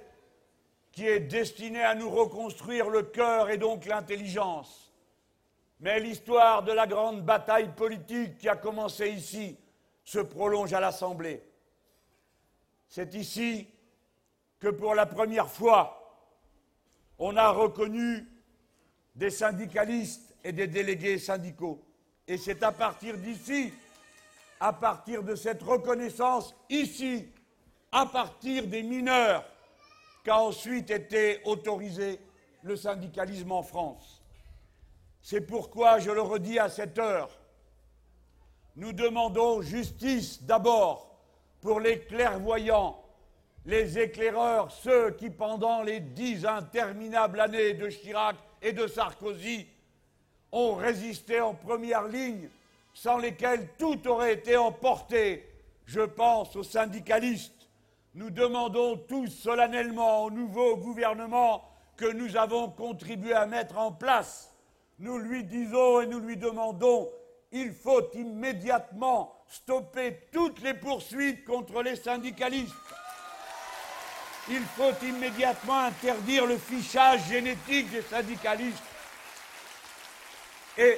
qui 0.93 1.07
est 1.07 1.19
destinée 1.19 1.83
à 1.83 1.93
nous 1.93 2.09
reconstruire 2.09 2.89
le 2.89 3.03
cœur 3.03 3.49
et 3.49 3.57
donc 3.57 3.85
l'intelligence, 3.85 4.93
mais 5.81 5.99
l'histoire 5.99 6.63
de 6.63 6.71
la 6.71 6.87
grande 6.87 7.21
bataille 7.25 7.75
politique 7.75 8.37
qui 8.37 8.47
a 8.47 8.55
commencé 8.55 9.09
ici 9.09 9.57
se 10.05 10.19
prolonge 10.19 10.71
à 10.71 10.79
l'Assemblée. 10.79 11.43
C'est 12.87 13.13
ici 13.13 13.67
que 14.57 14.69
pour 14.69 14.95
la 14.95 15.05
première 15.05 15.49
fois, 15.49 15.96
on 17.19 17.35
a 17.35 17.49
reconnu 17.49 18.27
des 19.15 19.29
syndicalistes 19.29 20.35
et 20.43 20.51
des 20.51 20.67
délégués 20.67 21.19
syndicaux. 21.19 21.83
Et 22.27 22.37
c'est 22.37 22.61
à 22.63 22.71
partir 22.71 23.17
d'ici 23.17 23.71
à 24.59 24.73
partir 24.73 25.23
de 25.23 25.35
cette 25.35 25.61
reconnaissance 25.61 26.55
ici, 26.69 27.27
à 27.91 28.05
partir 28.05 28.67
des 28.67 28.83
mineurs, 28.83 29.45
qu'a 30.23 30.39
ensuite 30.39 30.89
été 30.89 31.41
autorisé 31.45 32.19
le 32.63 32.75
syndicalisme 32.75 33.51
en 33.51 33.63
France. 33.63 34.21
C'est 35.21 35.41
pourquoi, 35.41 35.99
je 35.99 36.11
le 36.11 36.21
redis 36.21 36.59
à 36.59 36.69
cette 36.69 36.97
heure, 36.99 37.29
nous 38.75 38.93
demandons 38.93 39.61
justice 39.61 40.43
d'abord 40.43 41.17
pour 41.61 41.79
les 41.79 42.01
clairvoyants, 42.01 43.01
les 43.67 43.99
éclaireurs, 43.99 44.71
ceux 44.71 45.11
qui, 45.11 45.29
pendant 45.29 45.83
les 45.83 45.99
dix 45.99 46.45
interminables 46.45 47.41
années 47.41 47.73
de 47.73 47.89
Chirac 47.89 48.37
et 48.61 48.71
de 48.71 48.87
Sarkozy, 48.87 49.67
ont 50.53 50.75
résisté 50.75 51.41
en 51.41 51.53
première 51.53 52.07
ligne 52.07 52.49
sans 52.93 53.17
lesquels 53.17 53.67
tout 53.77 54.07
aurait 54.07 54.35
été 54.35 54.55
emporté. 54.55 55.45
Je 55.85 55.99
pense 55.99 56.55
aux 56.55 56.63
syndicalistes. 56.63 57.69
Nous 58.15 58.29
demandons 58.29 58.95
tous 58.97 59.27
solennellement 59.27 60.23
au 60.23 60.31
nouveau 60.31 60.77
gouvernement 60.77 61.61
que 61.97 62.09
nous 62.09 62.37
avons 62.37 62.69
contribué 62.69 63.33
à 63.33 63.45
mettre 63.45 63.77
en 63.77 63.91
place. 63.91 64.55
Nous 64.97 65.17
lui 65.17 65.43
disons 65.43 66.01
et 66.01 66.07
nous 66.07 66.19
lui 66.19 66.37
demandons 66.37 67.09
il 67.51 67.73
faut 67.73 68.11
immédiatement 68.13 69.33
stopper 69.47 70.27
toutes 70.31 70.61
les 70.61 70.73
poursuites 70.73 71.43
contre 71.45 71.81
les 71.81 71.95
syndicalistes. 71.95 72.73
Il 74.49 74.63
faut 74.63 74.93
immédiatement 75.05 75.79
interdire 75.79 76.45
le 76.45 76.57
fichage 76.57 77.27
génétique 77.27 77.91
des 77.91 78.01
syndicalistes. 78.01 78.83
Et 80.77 80.97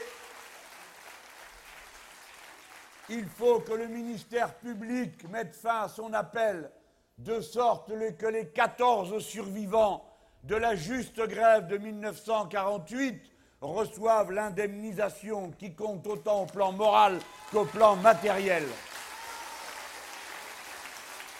il 3.10 3.26
faut 3.28 3.60
que 3.62 3.74
le 3.74 3.88
ministère 3.88 4.54
public 4.56 5.28
mette 5.30 5.56
fin 5.56 5.82
à 5.84 5.88
son 5.88 6.14
appel, 6.14 6.70
de 7.18 7.42
sorte 7.42 7.92
que 8.18 8.28
les 8.28 8.50
14 8.50 9.20
survivants 9.20 10.06
de 10.44 10.56
la 10.56 10.76
juste 10.76 11.20
grève 11.28 11.68
de 11.68 11.78
1948 11.78 13.32
reçoivent 13.62 14.32
l'indemnisation 14.32 15.52
qui 15.52 15.74
compte 15.74 16.06
autant 16.08 16.44
au 16.44 16.46
plan 16.46 16.72
moral 16.72 17.20
qu'au 17.52 17.66
plan 17.66 17.96
matériel. 17.96 18.64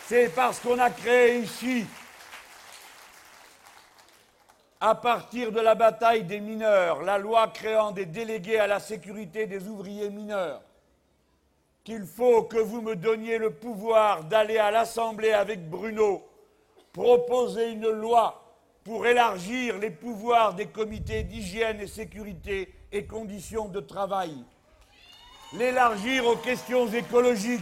C'est 0.10 0.34
parce 0.34 0.60
qu'on 0.60 0.80
a 0.80 0.90
créé 0.90 1.38
ici, 1.38 1.86
à 4.82 4.96
partir 4.96 5.52
de 5.52 5.60
la 5.60 5.76
bataille 5.76 6.24
des 6.24 6.40
mineurs, 6.40 7.04
la 7.04 7.20
loi 7.20 7.48
créant 7.50 7.92
des 7.92 8.08
délégués 8.08 8.58
à 8.58 8.66
la 8.66 8.80
sécurité 8.80 9.46
des 9.46 9.68
ouvriers 9.68 10.10
mineurs, 10.10 10.64
qu'il 11.84 12.08
faut 12.08 12.42
que 12.42 12.58
vous 12.58 12.82
me 12.82 12.96
donniez 12.96 13.38
le 13.38 13.52
pouvoir 13.52 14.24
d'aller 14.24 14.58
à 14.58 14.72
l'Assemblée 14.72 15.32
avec 15.32 15.70
Bruno, 15.70 16.28
proposer 16.92 17.70
une 17.70 17.92
loi 17.92 18.44
pour 18.84 19.06
élargir 19.06 19.78
les 19.78 19.92
pouvoirs 19.92 20.56
des 20.56 20.66
comités 20.66 21.22
d'hygiène 21.22 21.82
et 21.82 21.88
sécurité 21.88 22.74
et 22.92 23.06
conditions 23.06 23.68
de 23.68 23.80
travail, 23.80 24.44
l'élargir 25.54 26.26
aux 26.26 26.38
questions 26.38 26.88
écologiques 26.88 27.62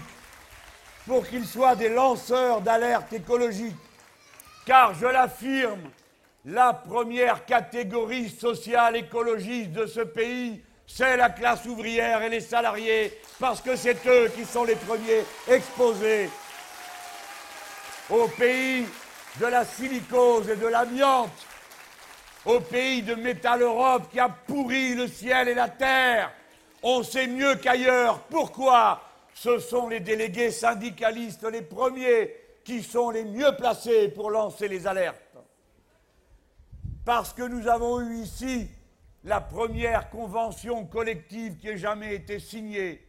pour 1.08 1.26
qu'ils 1.28 1.48
soient 1.48 1.76
des 1.76 1.90
lanceurs 1.90 2.62
d'alerte 2.62 3.14
écologique, 3.14 3.76
car 4.66 4.94
je 4.94 5.08
l'affirme, 5.08 5.90
la 6.46 6.74
première 6.74 7.46
catégorie 7.46 8.30
sociale 8.30 8.98
écologiste 8.98 9.72
de 9.72 9.86
ce 9.86 10.02
pays 10.02 10.62
c'est 10.90 11.18
la 11.18 11.30
classe 11.30 11.66
ouvrière 11.66 12.22
et 12.22 12.30
les 12.30 12.40
salariés, 12.40 13.20
parce 13.40 13.62
que 13.62 13.76
c'est 13.76 14.06
eux 14.08 14.32
qui 14.34 14.46
sont 14.46 14.64
les 14.64 14.76
premiers 14.76 15.26
exposés. 15.48 16.30
au 18.10 18.26
pays 18.30 18.86
de 19.38 19.46
la 19.48 19.66
silicose 19.66 20.50
et 20.50 20.56
de 20.56 20.68
l'amiante, 20.68 21.46
au 22.46 22.62
pays 22.62 23.02
de 23.02 23.16
Métal 23.16 23.62
Europe 23.62 24.04
qui 24.10 24.20
a 24.20 24.30
pourri 24.30 24.96
le 24.96 25.08
ciel 25.10 25.50
et 25.50 25.54
la 25.54 25.68
terre. 25.68 26.32
On 26.82 27.04
sait 27.04 27.28
mieux 27.28 27.56
qu'ailleurs. 27.56 28.20
Pourquoi 28.30 29.02
Ce 29.40 29.60
sont 29.60 29.88
les 29.88 30.00
délégués 30.00 30.50
syndicalistes 30.50 31.44
les 31.44 31.62
premiers 31.62 32.34
qui 32.64 32.82
sont 32.82 33.12
les 33.12 33.24
mieux 33.24 33.56
placés 33.56 34.08
pour 34.08 34.32
lancer 34.32 34.68
les 34.68 34.88
alertes. 34.88 35.38
Parce 37.06 37.34
que 37.34 37.44
nous 37.44 37.68
avons 37.68 38.02
eu 38.02 38.16
ici 38.16 38.68
la 39.24 39.40
première 39.40 40.10
convention 40.10 40.88
collective 40.88 41.58
qui 41.58 41.68
ait 41.68 41.78
jamais 41.78 42.16
été 42.16 42.40
signée. 42.40 43.06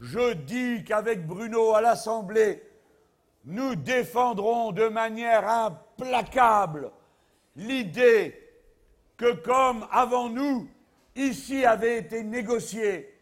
Je 0.00 0.32
dis 0.32 0.82
qu'avec 0.82 1.24
Bruno 1.24 1.74
à 1.74 1.80
l'Assemblée, 1.80 2.60
nous 3.44 3.76
défendrons 3.76 4.72
de 4.72 4.88
manière 4.88 5.48
implacable 5.48 6.90
l'idée 7.54 8.36
que 9.16 9.32
comme 9.32 9.86
avant 9.92 10.28
nous, 10.28 10.68
ici 11.14 11.64
avait 11.64 11.98
été 11.98 12.24
négocié, 12.24 13.15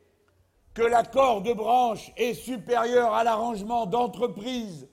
que 0.74 0.82
l'accord 0.82 1.40
de 1.40 1.52
branche 1.52 2.10
est 2.16 2.34
supérieur 2.34 3.14
à 3.14 3.22
l'arrangement 3.22 3.86
d'entreprise 3.86 4.88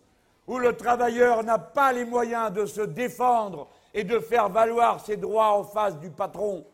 où 0.48 0.60
le 0.60 0.76
travailleur 0.76 1.44
n'a 1.44 1.58
pas 1.58 1.92
les 1.92 2.06
moyens 2.06 2.52
de 2.52 2.66
se 2.66 2.82
défendre 2.82 3.68
et 3.94 4.04
de 4.04 4.20
faire 4.20 4.50
valoir 4.50 5.04
ses 5.04 5.18
droits 5.18 5.58
en 5.58 5.64
face 5.64 5.98
du 6.00 6.10
patron. 6.10 6.66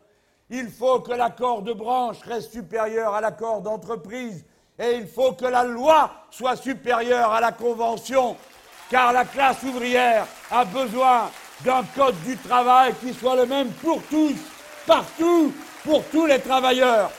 Il 0.50 0.68
faut 0.68 1.00
que 1.00 1.12
l'accord 1.12 1.62
de 1.62 1.72
branche 1.72 2.20
reste 2.22 2.52
supérieur 2.52 3.14
à 3.14 3.20
l'accord 3.20 3.60
d'entreprise 3.62 4.44
et 4.78 4.96
il 4.96 5.06
faut 5.06 5.32
que 5.32 5.46
la 5.46 5.64
loi 5.64 6.10
soit 6.30 6.56
supérieure 6.56 7.32
à 7.32 7.40
la 7.40 7.52
convention, 7.52 8.36
car 8.90 9.12
la 9.12 9.24
classe 9.24 9.62
ouvrière 9.62 10.26
a 10.50 10.64
besoin 10.64 11.30
d'un 11.64 11.82
code 11.96 12.20
du 12.24 12.36
travail 12.36 12.94
qui 13.00 13.12
soit 13.12 13.36
le 13.36 13.46
même 13.46 13.70
pour 13.82 14.00
tous, 14.04 14.36
partout, 14.86 15.52
pour 15.84 16.04
tous 16.08 16.26
les 16.26 16.40
travailleurs. 16.40 17.10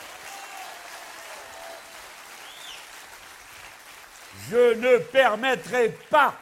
Je 4.49 4.73
ne 4.73 4.97
permettrai 4.97 5.89
pas 6.09 6.33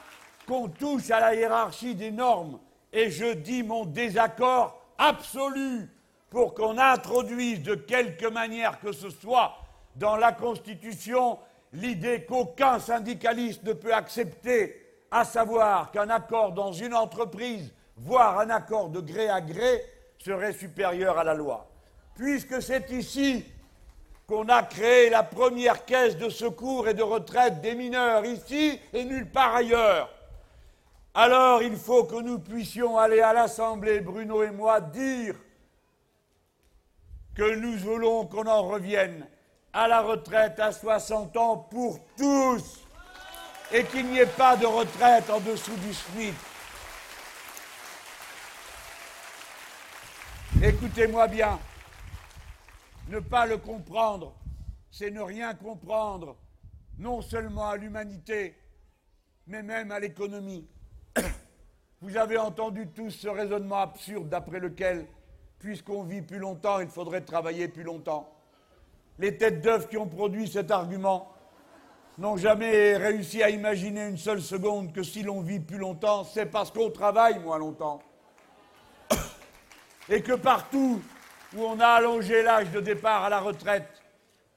qu'on 0.47 0.69
touche 0.69 1.11
à 1.11 1.19
la 1.19 1.35
hiérarchie 1.35 1.93
des 1.93 2.11
normes 2.11 2.57
et 2.93 3.11
je 3.11 3.33
dis 3.33 3.63
mon 3.63 3.83
désaccord 3.83 4.81
absolu 4.97 5.89
pour 6.29 6.53
qu'on 6.53 6.77
introduise 6.77 7.61
de 7.63 7.75
quelque 7.75 8.27
manière 8.27 8.79
que 8.79 8.93
ce 8.93 9.09
soit 9.09 9.57
dans 9.97 10.15
la 10.15 10.31
Constitution 10.31 11.37
l'idée 11.73 12.23
qu'aucun 12.23 12.79
syndicaliste 12.79 13.63
ne 13.63 13.73
peut 13.73 13.93
accepter, 13.93 14.85
à 15.11 15.25
savoir 15.25 15.91
qu'un 15.91 16.09
accord 16.09 16.53
dans 16.53 16.71
une 16.71 16.93
entreprise, 16.93 17.73
voire 17.97 18.39
un 18.39 18.49
accord 18.49 18.89
de 18.89 19.01
gré 19.01 19.27
à 19.27 19.41
gré, 19.41 19.83
serait 20.17 20.53
supérieur 20.53 21.17
à 21.17 21.23
la 21.25 21.33
loi. 21.33 21.69
Puisque 22.15 22.61
c'est 22.61 22.89
ici 22.91 23.45
qu'on 24.27 24.49
a 24.49 24.61
créé 24.63 25.09
la 25.09 25.23
première 25.23 25.85
caisse 25.85 26.17
de 26.17 26.27
secours 26.29 26.89
et 26.89 26.93
de 26.93 27.01
retraite 27.01 27.61
des 27.61 27.75
mineurs, 27.75 28.25
ici 28.25 28.77
et 28.91 29.05
nulle 29.05 29.31
part 29.31 29.55
ailleurs. 29.55 30.09
Alors 31.13 31.63
il 31.63 31.77
faut 31.77 32.03
que 32.03 32.21
nous 32.21 32.37
puissions 32.37 32.97
aller 32.97 33.21
à 33.21 33.31
l'Assemblée, 33.31 34.01
Bruno 34.01 34.43
et 34.43 34.51
moi, 34.51 34.81
dire 34.81 35.35
que 37.35 37.55
nous 37.55 37.77
voulons 37.77 38.25
qu'on 38.25 38.47
en 38.47 38.63
revienne 38.63 39.25
à 39.71 39.87
la 39.87 40.01
retraite 40.01 40.59
à 40.59 40.73
60 40.73 41.37
ans 41.37 41.57
pour 41.57 41.99
tous 42.17 42.81
et 43.71 43.85
qu'il 43.85 44.07
n'y 44.07 44.19
ait 44.19 44.25
pas 44.25 44.57
de 44.57 44.65
retraite 44.65 45.29
en 45.29 45.39
dessous 45.39 45.75
du 45.77 45.93
SMIC. 45.93 46.33
Écoutez-moi 50.61 51.27
bien, 51.27 51.59
ne 53.09 53.19
pas 53.19 53.45
le 53.45 53.57
comprendre, 53.57 54.35
c'est 54.91 55.11
ne 55.11 55.21
rien 55.21 55.53
comprendre, 55.53 56.37
non 56.97 57.21
seulement 57.21 57.69
à 57.69 57.77
l'humanité, 57.77 58.55
mais 59.45 59.63
même 59.63 59.91
à 59.91 59.99
l'économie. 59.99 60.67
Vous 62.01 62.17
avez 62.17 62.37
entendu 62.37 62.87
tous 62.87 63.11
ce 63.11 63.27
raisonnement 63.27 63.79
absurde 63.79 64.29
d'après 64.29 64.59
lequel 64.59 65.07
puisqu'on 65.59 66.03
vit 66.03 66.21
plus 66.21 66.37
longtemps, 66.37 66.79
il 66.79 66.87
faudrait 66.87 67.21
travailler 67.21 67.67
plus 67.67 67.83
longtemps. 67.83 68.29
Les 69.19 69.37
têtes 69.37 69.61
d'œufs 69.61 69.87
qui 69.89 69.97
ont 69.97 70.07
produit 70.07 70.47
cet 70.47 70.71
argument 70.71 71.33
n'ont 72.17 72.37
jamais 72.37 72.97
réussi 72.97 73.41
à 73.41 73.49
imaginer 73.49 74.07
une 74.07 74.17
seule 74.17 74.41
seconde 74.41 74.93
que 74.93 75.03
si 75.03 75.23
l'on 75.23 75.41
vit 75.41 75.59
plus 75.59 75.77
longtemps, 75.77 76.23
c'est 76.23 76.45
parce 76.45 76.71
qu'on 76.71 76.91
travaille 76.91 77.39
moins 77.39 77.57
longtemps. 77.57 77.99
Et 80.09 80.21
que 80.21 80.33
partout 80.33 81.01
où 81.55 81.63
on 81.63 81.79
a 81.79 81.87
allongé 81.87 82.43
l'âge 82.43 82.71
de 82.71 82.79
départ 82.79 83.23
à 83.23 83.29
la 83.29 83.39
retraite, 83.39 84.03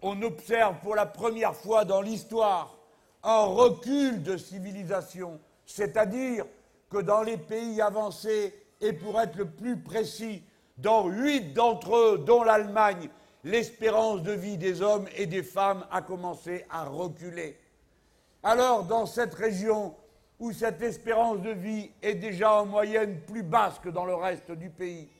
on 0.02 0.20
observe 0.22 0.76
pour 0.82 0.94
la 0.94 1.06
première 1.06 1.54
fois 1.54 1.84
dans 1.84 2.00
l'histoire 2.00 2.76
un 3.22 3.44
recul 3.44 4.22
de 4.22 4.36
civilisation, 4.36 5.38
c'est-à-dire 5.66 6.46
que 6.88 6.98
dans 6.98 7.22
les 7.22 7.36
pays 7.36 7.80
avancés, 7.80 8.54
et 8.80 8.92
pour 8.92 9.20
être 9.20 9.36
le 9.36 9.44
plus 9.44 9.78
précis, 9.78 10.42
dans 10.78 11.06
huit 11.06 11.52
d'entre 11.52 11.94
eux, 11.94 12.18
dont 12.18 12.42
l'Allemagne, 12.42 13.10
l'espérance 13.44 14.22
de 14.22 14.32
vie 14.32 14.56
des 14.56 14.80
hommes 14.80 15.06
et 15.16 15.26
des 15.26 15.42
femmes 15.42 15.84
a 15.90 16.00
commencé 16.00 16.64
à 16.70 16.84
reculer. 16.84 17.58
Alors, 18.42 18.84
dans 18.84 19.04
cette 19.04 19.34
région 19.34 19.94
où 20.38 20.52
cette 20.52 20.80
espérance 20.80 21.40
de 21.40 21.50
vie 21.50 21.90
est 22.00 22.14
déjà 22.14 22.54
en 22.54 22.66
moyenne 22.66 23.20
plus 23.26 23.42
basse 23.42 23.78
que 23.78 23.90
dans 23.90 24.06
le 24.06 24.14
reste 24.14 24.50
du 24.52 24.70
pays, 24.70 25.10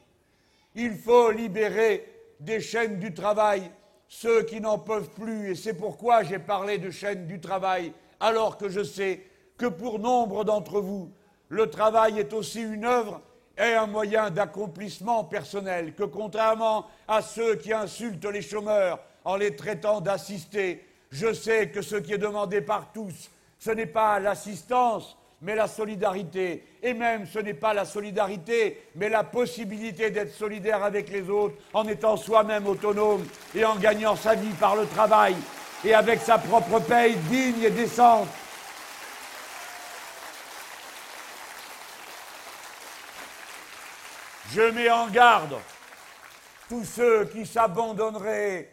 il 0.74 0.96
faut 0.96 1.30
libérer 1.30 2.06
des 2.40 2.61
chaînes 2.61 2.98
du 2.98 3.12
travail 3.12 3.70
ceux 4.11 4.42
qui 4.42 4.61
n'en 4.61 4.78
peuvent 4.78 5.11
plus, 5.11 5.50
et 5.50 5.54
c'est 5.54 5.74
pourquoi 5.74 6.24
j'ai 6.24 6.40
parlé 6.40 6.78
de 6.78 6.90
chaînes 6.90 7.28
du 7.28 7.38
travail, 7.38 7.92
alors 8.18 8.59
que 8.59 8.68
je 8.68 8.83
sais 8.83 9.24
que 9.56 9.66
pour 9.66 10.00
nombre 10.00 10.44
d'entre 10.44 10.80
vous, 10.80 11.12
le 11.48 11.70
travail 11.70 12.18
est 12.18 12.33
aussi 12.33 12.61
une 12.61 12.85
œuvre 12.85 13.22
est 13.56 13.74
un 13.74 13.87
moyen 13.87 14.30
d'accomplissement 14.30 15.22
personnel, 15.24 15.94
que 15.94 16.02
contrairement 16.02 16.87
à 17.06 17.22
ceux 17.22 17.54
qui 17.54 17.72
insultent 17.72 18.24
les 18.24 18.42
chômeurs 18.42 18.98
en 19.24 19.37
les 19.37 19.54
traitant 19.54 20.00
d'assistés, 20.00 20.85
je 21.11 21.33
sais 21.33 21.70
que 21.70 21.83
ce 21.83 21.96
qui 21.96 22.12
est 22.12 22.18
demandé 22.18 22.62
par 22.62 22.90
tous, 22.92 23.30
ce 23.59 23.70
n'est 23.70 23.87
pas 23.87 24.18
l'assistance, 24.18 25.16
mais 25.42 25.55
la 25.55 25.68
solidarité. 25.68 26.64
Et 26.83 26.94
même, 26.94 27.26
ce 27.26 27.38
n'est 27.38 27.55
pas 27.55 27.72
la 27.72 27.85
solidarité, 27.85 28.83
mais 28.94 29.09
la 29.09 29.24
possibilité 29.24 30.11
d'être 30.11 30.33
solidaire 30.33 30.83
avec 30.83 31.09
les 31.09 31.29
autres 31.31 31.57
en 31.72 31.87
étant 31.88 32.16
soi-même 32.16 32.66
autonome 32.66 33.26
et 33.55 33.64
en 33.64 33.76
gagnant 33.76 34.16
sa 34.16 34.35
vie 34.35 34.55
par 34.59 34.76
le 34.76 34.87
travail 34.87 35.37
et 35.85 35.94
avec 35.94 36.20
sa 36.20 36.38
propre 36.38 36.81
paye 36.81 37.16
digne 37.31 37.62
et 37.62 37.70
décente. 37.70 38.29
Je 44.53 44.62
mets 44.62 44.90
en 44.90 45.07
garde 45.07 45.57
tous 46.68 46.85
ceux 46.85 47.24
qui 47.26 47.46
s'abandonneraient 47.46 48.68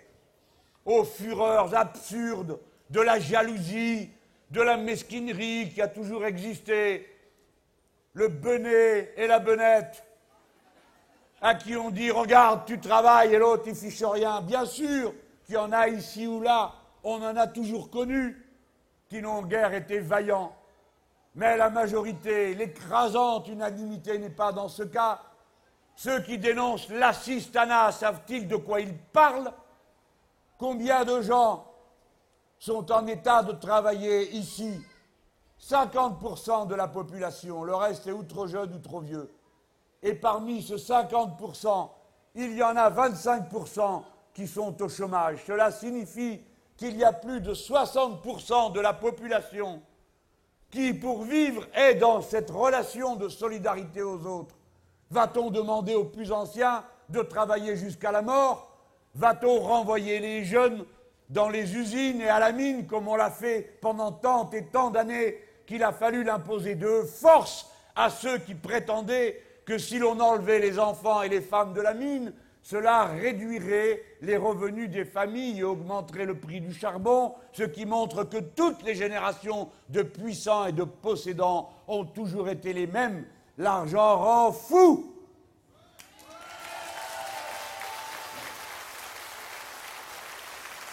aux 0.86 1.04
fureurs 1.04 1.76
absurdes 1.76 2.60
de 2.90 3.02
la 3.02 3.20
jalousie, 3.20 4.10
de 4.52 4.62
la 4.62 4.78
mesquinerie 4.78 5.72
qui 5.74 5.82
a 5.82 5.88
toujours 5.88 6.26
existé, 6.26 7.08
le 8.14 8.30
benet 8.30 9.14
et 9.18 9.28
la 9.28 9.40
benette, 9.40 10.04
à 11.42 11.54
qui 11.56 11.76
on 11.76 11.92
dit 11.92 12.10
regarde, 12.10 12.66
tu 12.66 12.80
travailles 12.80 13.34
et 13.34 13.38
l'autre 13.38 13.64
il 13.68 13.76
fiche 13.76 14.04
rien. 14.04 14.42
Bien 14.42 14.66
sûr 14.66 15.14
qu'il 15.46 15.56
y 15.56 15.58
en 15.58 15.72
a 15.72 15.88
ici 15.88 16.26
ou 16.26 16.42
là, 16.42 16.74
on 17.04 17.22
en 17.22 17.36
a 17.36 17.48
toujours 17.48 17.90
connu, 17.90 18.44
qui 19.08 19.22
n'ont 19.22 19.44
guère 19.44 19.74
été 19.74 20.00
vaillants. 20.00 20.56
Mais 21.36 21.56
la 21.56 21.70
majorité, 21.70 22.56
l'écrasante 22.56 23.48
unanimité 23.48 24.18
n'est 24.18 24.30
pas 24.30 24.52
dans 24.52 24.68
ce 24.68 24.84
cas. 24.84 25.22
Ceux 25.96 26.22
qui 26.22 26.40
dénoncent 26.40 26.90
l'assistanat 26.90 27.92
savent-ils 27.92 28.48
de 28.48 28.56
quoi 28.56 28.82
ils 28.82 28.98
parlent? 28.98 29.52
Combien 30.58 31.06
de 31.06 31.22
gens 31.22 31.67
sont 32.60 32.92
en 32.92 33.06
état 33.08 33.44
de 33.44 33.54
travailler 33.54 34.32
ici 34.32 34.80
50% 35.62 36.68
de 36.68 36.76
la 36.76 36.88
population, 36.88 37.64
le 37.64 37.76
reste 37.76 38.08
est 38.08 38.12
ou 38.12 38.24
trop 38.24 38.48
jeune 38.48 38.74
ou 38.74 38.80
trop 38.80 39.02
vieux. 39.02 39.30
Et 40.04 40.14
parmi 40.14 40.62
ce 40.62 40.76
50%, 40.76 41.90
il 42.36 42.54
y 42.56 42.64
en 42.64 42.76
a 42.76 42.90
25% 42.90 44.04
qui 44.34 44.48
sont 44.48 44.82
au 44.82 44.90
chômage. 44.90 45.44
Cela 45.48 45.72
signifie 45.72 46.40
qu'il 46.78 46.96
y 46.96 47.04
a 47.04 47.12
plus 47.12 47.42
de 47.42 47.54
60% 47.54 48.72
de 48.72 48.80
la 48.80 48.94
population 48.94 49.82
qui, 50.70 50.94
pour 50.94 51.24
vivre, 51.24 51.66
est 51.74 51.96
dans 51.96 52.22
cette 52.22 52.52
relation 52.52 53.16
de 53.16 53.30
solidarité 53.30 54.04
aux 54.04 54.26
autres. 54.26 54.56
Va-t-on 55.10 55.50
demander 55.50 55.96
aux 55.96 56.06
plus 56.06 56.32
anciens 56.32 56.84
de 57.10 57.22
travailler 57.22 57.76
jusqu'à 57.76 58.12
la 58.12 58.22
mort? 58.22 58.78
Va-t-on 59.16 59.60
renvoyer 59.60 60.20
les 60.20 60.44
jeunes 60.44 60.86
dans 61.30 61.50
les 61.50 61.76
usines 61.76 62.22
et 62.22 62.30
à 62.30 62.40
la 62.40 62.52
mine 62.52 62.88
comme 62.88 63.08
on 63.08 63.16
l'a 63.16 63.32
fait 63.32 63.78
pendant 63.82 64.12
tant 64.12 64.50
et 64.52 64.66
tant 64.66 64.90
d'années 64.90 65.38
qu'il 65.66 65.84
a 65.84 65.92
fallu 65.92 66.24
l'imposer 66.24 66.76
de 66.76 67.02
force 67.02 67.70
à 67.96 68.10
ceux 68.10 68.38
qui 68.38 68.56
prétendaient 68.56 69.42
que 69.66 69.78
si 69.78 70.00
l'on 70.00 70.20
enlevait 70.20 70.60
les 70.60 70.80
enfants 70.80 71.22
et 71.22 71.30
les 71.30 71.42
femmes 71.42 71.74
de 71.74 71.82
la 71.82 71.94
mine, 71.94 72.32
cela 72.64 73.06
réduirait 73.06 74.02
les 74.22 74.38
revenus 74.38 74.90
des 74.90 75.06
familles 75.06 75.60
et 75.60 75.64
augmenterait 75.64 76.26
le 76.26 76.38
prix 76.38 76.62
du 76.62 76.74
charbon, 76.74 77.34
ce 77.52 77.64
qui 77.64 77.86
montre 77.86 78.24
que 78.24 78.38
toutes 78.38 78.84
les 78.84 78.96
générations 78.96 79.70
de 79.90 80.04
puissants 80.04 80.68
et 80.68 80.72
de 80.72 80.84
possédants 80.84 81.70
ont 81.88 82.06
toujours 82.06 82.50
été 82.50 82.74
les 82.74 82.88
mêmes. 82.88 83.26
L'argent 83.58 84.18
rend 84.18 84.52
fou. 84.52 85.17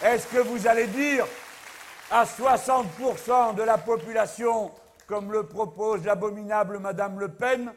Est-ce 0.05 0.27
que 0.27 0.37
vous 0.37 0.67
allez 0.67 0.85
dire 0.85 1.25
à 2.11 2.25
60% 2.25 3.55
de 3.55 3.63
la 3.63 3.79
population, 3.79 4.71
comme 5.07 5.31
le 5.31 5.47
propose 5.47 6.05
l'abominable 6.05 6.77
Madame 6.77 7.19
Le 7.19 7.29
Pen, 7.29 7.73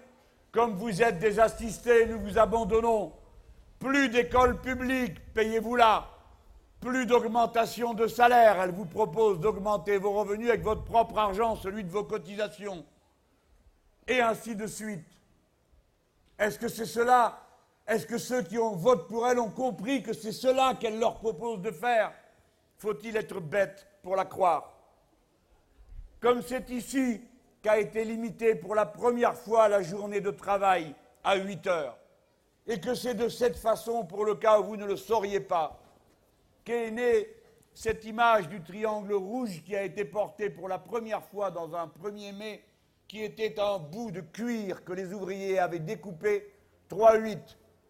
comme 0.52 0.74
vous 0.74 1.00
êtes 1.00 1.18
des 1.20 1.40
assistés, 1.40 2.04
nous 2.04 2.20
vous 2.20 2.38
abandonnons. 2.38 3.14
Plus 3.78 4.10
d'écoles 4.10 4.60
publiques, 4.60 5.18
payez-vous 5.32 5.76
là. 5.76 6.06
Plus 6.82 7.06
d'augmentation 7.06 7.94
de 7.94 8.06
salaire, 8.06 8.60
elle 8.60 8.72
vous 8.72 8.84
propose 8.84 9.40
d'augmenter 9.40 9.96
vos 9.96 10.12
revenus 10.12 10.50
avec 10.50 10.62
votre 10.62 10.84
propre 10.84 11.16
argent, 11.16 11.56
celui 11.56 11.82
de 11.82 11.90
vos 11.90 12.04
cotisations. 12.04 12.84
Et 14.06 14.20
ainsi 14.20 14.54
de 14.54 14.66
suite. 14.66 15.06
Est-ce 16.38 16.58
que 16.58 16.68
c'est 16.68 16.84
cela 16.84 17.47
Est-ce 17.88 18.06
que 18.06 18.18
ceux 18.18 18.42
qui 18.42 18.58
ont 18.58 18.76
voté 18.76 19.04
pour 19.08 19.26
elle 19.26 19.38
ont 19.38 19.50
compris 19.50 20.02
que 20.02 20.12
c'est 20.12 20.32
cela 20.32 20.74
qu'elle 20.78 20.98
leur 20.98 21.14
propose 21.14 21.62
de 21.62 21.70
faire? 21.70 22.12
Faut-il 22.76 23.16
être 23.16 23.40
bête 23.40 23.88
pour 24.02 24.14
la 24.14 24.26
croire? 24.26 24.74
Comme 26.20 26.42
c'est 26.42 26.68
ici 26.68 27.22
qu'a 27.62 27.78
été 27.78 28.04
limitée 28.04 28.54
pour 28.54 28.74
la 28.74 28.84
première 28.84 29.34
fois 29.34 29.68
la 29.68 29.82
journée 29.82 30.20
de 30.20 30.30
travail 30.30 30.94
à 31.24 31.36
8 31.36 31.66
heures, 31.66 31.98
et 32.66 32.78
que 32.78 32.94
c'est 32.94 33.14
de 33.14 33.30
cette 33.30 33.56
façon, 33.56 34.04
pour 34.04 34.26
le 34.26 34.34
cas 34.34 34.60
où 34.60 34.64
vous 34.64 34.76
ne 34.76 34.84
le 34.84 34.96
sauriez 34.96 35.40
pas, 35.40 35.80
qu'est 36.64 36.90
née 36.90 37.34
cette 37.72 38.04
image 38.04 38.48
du 38.48 38.62
triangle 38.62 39.14
rouge 39.14 39.62
qui 39.64 39.74
a 39.74 39.82
été 39.82 40.04
portée 40.04 40.50
pour 40.50 40.68
la 40.68 40.78
première 40.78 41.24
fois 41.24 41.50
dans 41.50 41.74
un 41.74 41.86
1er 41.86 42.32
mai, 42.32 42.62
qui 43.06 43.22
était 43.24 43.58
un 43.58 43.78
bout 43.78 44.10
de 44.10 44.20
cuir 44.20 44.84
que 44.84 44.92
les 44.92 45.14
ouvriers 45.14 45.58
avaient 45.58 45.78
découpé, 45.78 46.52
3-8, 46.90 47.38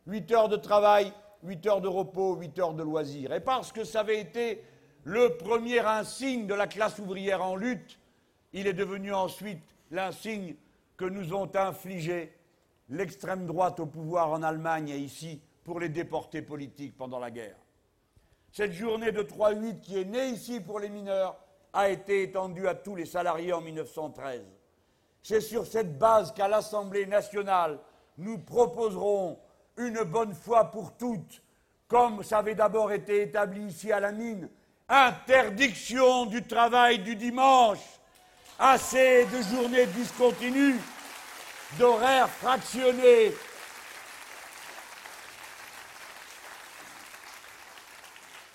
8 0.09 0.33
heures 0.33 0.49
de 0.49 0.57
travail, 0.57 1.12
8 1.42 1.66
heures 1.66 1.81
de 1.81 1.88
repos, 1.88 2.35
8 2.35 2.59
heures 2.59 2.75
de 2.75 2.83
loisirs. 2.83 3.33
Et 3.33 3.40
parce 3.40 3.73
que 3.73 3.85
ça 3.85 4.01
avait 4.01 4.21
été 4.21 4.64
le 5.05 5.37
premier 5.37 5.81
insigne 5.81 6.47
de 6.47 6.55
la 6.55 6.66
classe 6.66 6.99
ouvrière 6.99 7.44
en 7.44 7.57
lutte, 7.57 7.99
il 8.55 8.66
est 8.66 8.73
devenu 8.73 9.12
ensuite 9.12 9.62
l'insigne 9.90 10.57
que 10.97 11.05
nous 11.05 11.35
ont 11.35 11.55
infligé 11.55 12.35
l'extrême 12.88 13.47
droite 13.47 13.81
au 13.81 13.87
pouvoir 13.87 14.31
en 14.31 14.42
Allemagne 14.42 14.88
et 14.88 14.97
ici 14.97 15.42
pour 15.62 15.79
les 15.79 15.90
déportés 15.90 16.42
politiques 16.42 16.97
pendant 16.97 17.18
la 17.18 17.31
guerre. 17.31 17.57
Cette 18.51 18.73
journée 18.73 19.12
de 19.12 19.23
3-8 19.23 19.81
qui 19.81 19.99
est 19.99 20.07
née 20.07 20.29
ici 20.29 20.61
pour 20.61 20.81
les 20.81 20.88
mineurs 20.88 21.37
a 21.75 21.90
été 21.90 22.23
étendue 22.23 22.66
à 22.66 22.75
tous 22.75 22.97
les 22.97 23.05
salariés 23.05 23.53
en 23.53 23.61
1913. 23.61 24.40
C'est 25.23 25.42
sur 25.42 25.66
cette 25.66 25.99
base 25.99 26.33
qu'à 26.33 26.49
l'Assemblée 26.49 27.05
nationale, 27.05 27.79
nous 28.16 28.38
proposerons 28.38 29.38
une 29.79 30.03
bonne 30.03 30.35
fois 30.35 30.71
pour 30.71 30.97
toutes, 30.97 31.43
comme 31.87 32.23
ça 32.23 32.38
avait 32.38 32.55
d'abord 32.55 32.93
été 32.93 33.23
établi 33.23 33.67
ici 33.67 33.93
à 33.93 34.01
la 34.01 34.12
mine, 34.12 34.49
interdiction 34.88 36.27
du 36.27 36.43
travail 36.43 36.99
du 36.99 37.17
dimanche, 37.17 37.79
assez 38.59 39.27
de 39.27 39.43
journées 39.43 39.87
discontinues, 39.87 40.81
d'horaires 41.79 42.29
fractionnés. 42.29 43.33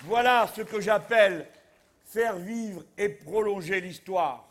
Voilà 0.01 0.47
ce 0.53 0.61
que 0.61 0.81
j'appelle 0.81 1.47
faire 2.05 2.35
vivre 2.35 2.83
et 2.97 3.09
prolonger 3.09 3.79
l'histoire. 3.79 4.45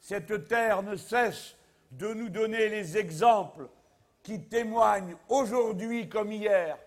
Cette 0.00 0.48
terre 0.48 0.82
ne 0.82 0.96
cesse 0.96 1.56
de 1.90 2.14
nous 2.14 2.28
donner 2.28 2.68
les 2.68 2.96
exemples 2.96 3.68
qui 4.22 4.40
témoignent 4.40 5.16
aujourd'hui 5.28 6.08
comme 6.08 6.32
hier 6.32 6.78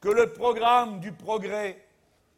que 0.00 0.08
le 0.08 0.32
programme 0.32 1.00
du 1.00 1.12
progrès 1.12 1.84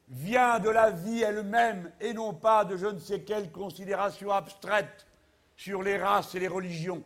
vient 0.09 0.59
de 0.59 0.71
la 0.71 0.91
vie 0.91 1.23
elle-même 1.23 1.93
et 2.01 2.13
non 2.13 2.35
pas 2.35 2.65
de 2.65 2.77
je 2.77 2.87
ne 2.87 2.99
sais 2.99 3.21
quelle 3.21 3.53
considération 3.53 4.31
abstraite 4.31 5.07
sur 5.57 5.83
les 5.83 5.99
races 5.99 6.35
et 6.35 6.41
les 6.41 6.49
religions. 6.49 7.03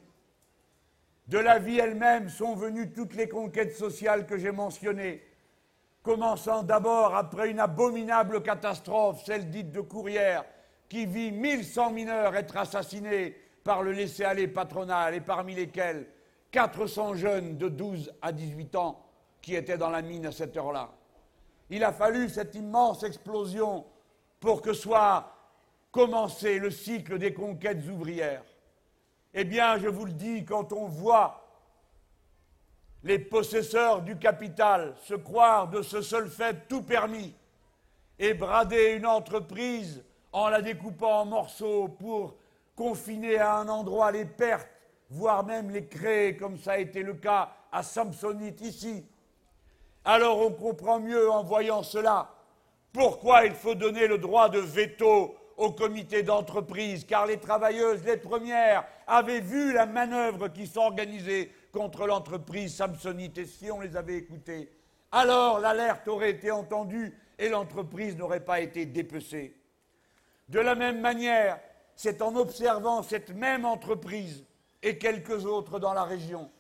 De 1.26 1.38
la 1.38 1.58
vie 1.58 1.78
elle-même 1.78 2.28
sont 2.28 2.54
venues 2.54 2.92
toutes 2.92 3.14
les 3.14 3.28
conquêtes 3.28 3.76
sociales 3.76 4.26
que 4.26 4.38
j'ai 4.38 4.52
mentionnées, 4.52 5.22
commençant 6.02 6.62
d'abord 6.62 7.14
après 7.16 7.50
une 7.50 7.60
abominable 7.60 8.42
catastrophe, 8.42 9.24
celle 9.24 9.50
dite 9.50 9.72
de 9.72 9.80
Courrières, 9.80 10.44
qui 10.88 11.06
vit 11.06 11.32
1100 11.32 11.90
mineurs 11.90 12.36
être 12.36 12.56
assassinés 12.56 13.36
par 13.64 13.82
le 13.82 13.92
laisser-aller 13.92 14.48
patronal 14.48 15.14
et 15.14 15.20
parmi 15.20 15.54
lesquels 15.54 16.06
400 16.54 17.16
jeunes 17.16 17.58
de 17.58 17.68
12 17.68 18.12
à 18.22 18.30
18 18.30 18.76
ans 18.76 19.04
qui 19.42 19.56
étaient 19.56 19.76
dans 19.76 19.90
la 19.90 20.02
mine 20.02 20.26
à 20.26 20.30
cette 20.30 20.56
heure-là. 20.56 20.88
Il 21.68 21.82
a 21.82 21.92
fallu 21.92 22.28
cette 22.28 22.54
immense 22.54 23.02
explosion 23.02 23.84
pour 24.38 24.62
que 24.62 24.72
soit 24.72 25.32
commencé 25.90 26.60
le 26.60 26.70
cycle 26.70 27.18
des 27.18 27.34
conquêtes 27.34 27.84
ouvrières. 27.88 28.44
Eh 29.34 29.42
bien, 29.42 29.78
je 29.78 29.88
vous 29.88 30.04
le 30.04 30.12
dis, 30.12 30.44
quand 30.44 30.72
on 30.72 30.86
voit 30.86 31.44
les 33.02 33.18
possesseurs 33.18 34.02
du 34.02 34.16
capital 34.16 34.94
se 35.02 35.14
croire 35.14 35.66
de 35.66 35.82
ce 35.82 36.02
seul 36.02 36.28
fait 36.28 36.68
tout 36.68 36.82
permis 36.82 37.34
et 38.20 38.32
brader 38.32 38.92
une 38.92 39.06
entreprise 39.06 40.04
en 40.30 40.48
la 40.50 40.62
découpant 40.62 41.22
en 41.22 41.24
morceaux 41.24 41.88
pour 41.88 42.36
confiner 42.76 43.38
à 43.38 43.56
un 43.56 43.68
endroit 43.68 44.12
les 44.12 44.24
pertes, 44.24 44.68
voire 45.14 45.44
même 45.44 45.70
les 45.70 45.86
créer, 45.86 46.36
comme 46.36 46.58
ça 46.58 46.72
a 46.72 46.78
été 46.78 47.02
le 47.02 47.14
cas 47.14 47.52
à 47.70 47.82
Samsonite 47.82 48.60
ici, 48.60 49.06
alors 50.04 50.40
on 50.40 50.50
comprend 50.50 50.98
mieux 50.98 51.30
en 51.30 51.44
voyant 51.44 51.82
cela 51.82 52.30
pourquoi 52.92 53.46
il 53.46 53.54
faut 53.54 53.74
donner 53.74 54.06
le 54.06 54.18
droit 54.18 54.48
de 54.48 54.58
veto 54.58 55.34
au 55.56 55.70
comité 55.70 56.22
d'entreprise, 56.22 57.04
car 57.04 57.26
les 57.26 57.38
travailleuses, 57.38 58.04
les 58.04 58.16
premières, 58.16 58.84
avaient 59.06 59.40
vu 59.40 59.72
la 59.72 59.86
manœuvre 59.86 60.48
qui 60.48 60.66
s'organisait 60.66 61.50
contre 61.72 62.06
l'entreprise 62.06 62.74
Samsonite, 62.74 63.38
et 63.38 63.46
si 63.46 63.70
on 63.70 63.80
les 63.80 63.96
avait 63.96 64.16
écoutées, 64.16 64.70
alors 65.12 65.60
l'alerte 65.60 66.08
aurait 66.08 66.30
été 66.30 66.50
entendue 66.50 67.16
et 67.38 67.48
l'entreprise 67.48 68.16
n'aurait 68.16 68.44
pas 68.44 68.60
été 68.60 68.84
dépecée. 68.84 69.56
De 70.48 70.58
la 70.58 70.74
même 70.74 71.00
manière, 71.00 71.60
c'est 71.94 72.20
en 72.20 72.34
observant 72.34 73.02
cette 73.02 73.30
même 73.30 73.64
entreprise 73.64 74.44
et 74.84 74.98
quelques 74.98 75.44
autres 75.46 75.80
dans 75.80 75.94
la 75.94 76.04
région 76.04 76.50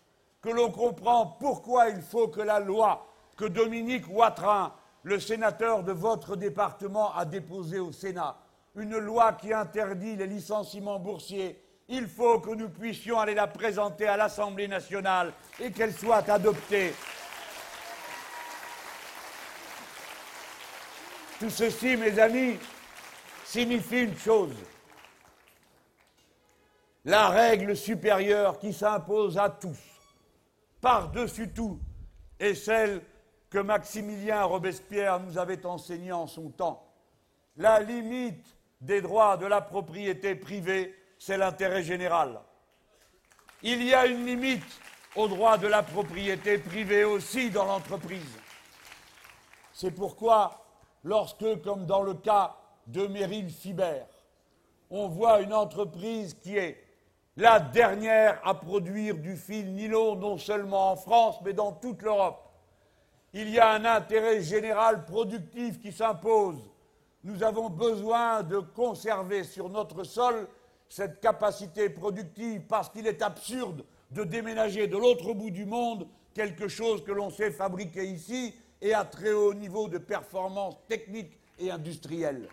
que 0.44 0.50
l'on 0.50 0.70
comprend 0.70 1.26
pourquoi 1.26 1.88
il 1.88 2.02
faut 2.02 2.28
que 2.28 2.40
la 2.40 2.60
loi 2.60 3.06
que 3.36 3.46
Dominique 3.46 4.04
Watrin, 4.10 4.74
le 5.02 5.18
sénateur 5.18 5.82
de 5.82 5.92
votre 5.92 6.36
département, 6.36 7.14
a 7.14 7.24
déposé 7.24 7.78
au 7.78 7.92
Sénat. 7.92 8.36
Une 8.76 8.98
loi 8.98 9.32
qui 9.32 9.52
interdit 9.52 10.16
les 10.16 10.26
licenciements 10.26 10.98
boursiers. 10.98 11.62
Il 11.88 12.08
faut 12.08 12.40
que 12.40 12.50
nous 12.50 12.68
puissions 12.68 13.18
aller 13.18 13.34
la 13.34 13.46
présenter 13.46 14.06
à 14.06 14.18
l'Assemblée 14.18 14.68
nationale 14.68 15.32
et 15.60 15.70
qu'elle 15.70 15.94
soit 15.94 16.28
adoptée. 16.28 16.92
Tout 21.40 21.50
ceci, 21.50 21.96
mes 21.96 22.18
amis, 22.18 22.58
signifie 23.44 24.02
une 24.02 24.16
chose. 24.16 24.54
La 27.04 27.28
règle 27.28 27.76
supérieure 27.76 28.58
qui 28.58 28.72
s'impose 28.72 29.36
à 29.36 29.50
tous, 29.50 29.78
par-dessus 30.80 31.50
tout, 31.52 31.78
est 32.38 32.54
celle 32.54 33.02
que 33.50 33.58
Maximilien 33.58 34.42
Robespierre 34.44 35.20
nous 35.20 35.36
avait 35.36 35.66
enseigné 35.66 36.12
en 36.12 36.26
son 36.26 36.48
temps. 36.48 36.90
La 37.56 37.78
limite 37.80 38.56
des 38.80 39.02
droits 39.02 39.36
de 39.36 39.44
la 39.44 39.60
propriété 39.60 40.34
privée, 40.34 40.94
c'est 41.18 41.36
l'intérêt 41.36 41.82
général. 41.82 42.40
Il 43.62 43.82
y 43.82 43.92
a 43.92 44.06
une 44.06 44.24
limite 44.24 44.80
aux 45.14 45.28
droits 45.28 45.58
de 45.58 45.66
la 45.66 45.82
propriété 45.82 46.56
privée 46.58 47.04
aussi 47.04 47.50
dans 47.50 47.66
l'entreprise. 47.66 48.38
C'est 49.72 49.90
pourquoi, 49.90 50.64
lorsque, 51.02 51.60
comme 51.62 51.84
dans 51.84 52.02
le 52.02 52.14
cas 52.14 52.56
de 52.86 53.06
Meryl 53.06 53.50
Fiber, 53.50 54.06
on 54.90 55.08
voit 55.08 55.40
une 55.40 55.54
entreprise 55.54 56.34
qui 56.34 56.56
est 56.56 56.83
la 57.36 57.58
dernière 57.58 58.40
à 58.44 58.54
produire 58.54 59.16
du 59.16 59.36
fil 59.36 59.74
nylon, 59.74 60.16
non 60.16 60.38
seulement 60.38 60.92
en 60.92 60.96
France, 60.96 61.36
mais 61.44 61.52
dans 61.52 61.72
toute 61.72 62.02
l'Europe, 62.02 62.40
il 63.32 63.50
y 63.50 63.58
a 63.58 63.72
un 63.72 63.84
intérêt 63.84 64.40
général 64.40 65.04
productif 65.04 65.80
qui 65.80 65.90
s'impose. 65.90 66.58
Nous 67.24 67.42
avons 67.42 67.68
besoin 67.68 68.42
de 68.42 68.58
conserver 68.58 69.42
sur 69.42 69.68
notre 69.68 70.04
sol 70.04 70.46
cette 70.88 71.20
capacité 71.20 71.88
productive 71.88 72.62
parce 72.68 72.90
qu'il 72.90 73.06
est 73.06 73.22
absurde 73.22 73.84
de 74.12 74.22
déménager 74.22 74.86
de 74.86 74.96
l'autre 74.96 75.32
bout 75.32 75.50
du 75.50 75.64
monde 75.64 76.06
quelque 76.34 76.68
chose 76.68 77.02
que 77.02 77.10
l'on 77.10 77.30
sait 77.30 77.50
fabriquer 77.50 78.04
ici 78.04 78.54
et 78.80 78.94
à 78.94 79.04
très 79.04 79.32
haut 79.32 79.54
niveau 79.54 79.88
de 79.88 79.98
performance 79.98 80.76
technique 80.86 81.36
et 81.58 81.70
industrielle. 81.70 82.48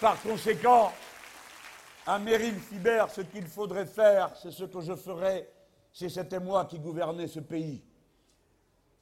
Par 0.00 0.20
conséquent, 0.22 0.92
à 2.06 2.18
Meryl 2.18 2.58
Fiber, 2.58 3.06
ce 3.10 3.22
qu'il 3.22 3.46
faudrait 3.46 3.86
faire, 3.86 4.30
c'est 4.36 4.50
ce 4.50 4.64
que 4.64 4.80
je 4.80 4.94
ferais 4.94 5.48
si 5.92 6.10
c'était 6.10 6.40
moi 6.40 6.64
qui 6.66 6.78
gouvernais 6.78 7.28
ce 7.28 7.40
pays. 7.40 7.82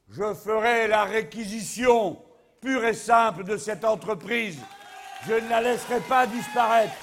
Je 0.09 0.35
ferais 0.35 0.89
la 0.89 1.05
réquisition 1.05 2.23
pure 2.61 2.85
et 2.85 2.95
simple 2.95 3.45
de 3.45 3.57
cette 3.57 3.85
entreprise. 3.85 4.61
Je 5.27 5.35
ne 5.35 5.49
la 5.49 5.61
laisserai 5.61 6.01
pas 6.01 6.27
disparaître. 6.27 6.95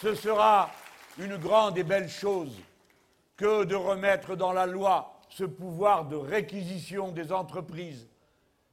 Ce 0.00 0.14
sera 0.14 0.70
une 1.18 1.36
grande 1.36 1.78
et 1.78 1.82
belle 1.82 2.08
chose 2.08 2.56
que 3.36 3.64
de 3.64 3.74
remettre 3.74 4.36
dans 4.36 4.52
la 4.52 4.66
loi 4.66 5.20
ce 5.28 5.44
pouvoir 5.44 6.06
de 6.06 6.16
réquisition 6.16 7.10
des 7.10 7.32
entreprises 7.32 8.06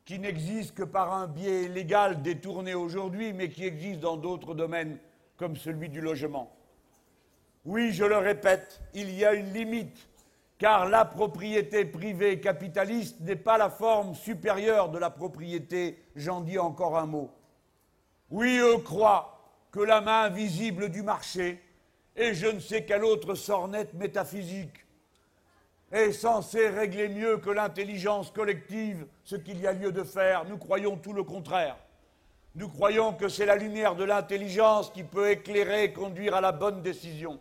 qui 0.06 0.20
n'existe 0.20 0.76
que 0.76 0.84
par 0.84 1.14
un 1.14 1.28
biais 1.28 1.68
légal 1.68 2.22
détourné 2.22 2.74
aujourd'hui, 2.74 3.34
mais 3.34 3.50
qui 3.50 3.66
existe 3.66 4.02
dans 4.02 4.18
d'autres 4.18 4.54
domaines 4.54 4.98
comme 5.38 5.56
celui 5.56 5.90
du 5.90 6.02
logement. 6.02 6.56
Oui, 7.66 7.94
je 7.94 8.04
le 8.04 8.18
répète, 8.18 8.82
il 8.94 9.10
y 9.12 9.24
a 9.24 9.34
une 9.34 9.54
limite, 9.54 10.10
car 10.58 10.90
la 10.90 11.06
propriété 11.06 11.86
privée 11.86 12.42
capitaliste 12.42 13.22
n'est 13.22 13.38
pas 13.38 13.58
la 13.58 13.70
forme 13.70 14.16
supérieure 14.16 14.90
de 14.90 14.98
la 14.98 15.10
propriété, 15.10 16.04
j'en 16.16 16.42
dis 16.42 16.60
encore 16.60 16.98
un 16.98 17.06
mot. 17.06 17.32
Oui, 18.30 18.58
eux 18.58 18.80
croient 18.80 19.40
que 19.72 19.80
la 19.80 20.02
main 20.02 20.30
visible 20.30 20.90
du 20.90 21.02
marché 21.02 21.62
et 22.16 22.34
je 22.34 22.48
ne 22.48 22.60
sais 22.60 22.86
quelle 22.86 23.04
autre 23.04 23.36
sornette 23.36 23.94
métaphysique 23.94 24.86
est 25.94 26.12
censée 26.12 26.68
régler 26.70 27.08
mieux 27.08 27.38
que 27.38 27.52
l'intelligence 27.52 28.32
collective 28.32 29.06
ce 29.24 29.36
qu'il 29.36 29.62
y 29.62 29.68
a 29.68 29.74
lieu 29.74 29.92
de 29.92 30.04
faire. 30.04 30.44
Nous 30.46 30.58
croyons 30.58 30.98
tout 30.98 31.14
le 31.14 31.24
contraire. 31.24 31.78
Nous 32.56 32.68
croyons 32.68 33.14
que 33.14 33.30
c'est 33.30 33.46
la 33.46 33.56
lumière 33.56 33.96
de 33.96 34.04
l'intelligence 34.04 34.90
qui 34.90 35.04
peut 35.04 35.30
éclairer 35.30 35.86
et 35.86 35.94
conduire 35.94 36.36
à 36.36 36.42
la 36.42 36.52
bonne 36.52 36.82
décision. 36.82 37.40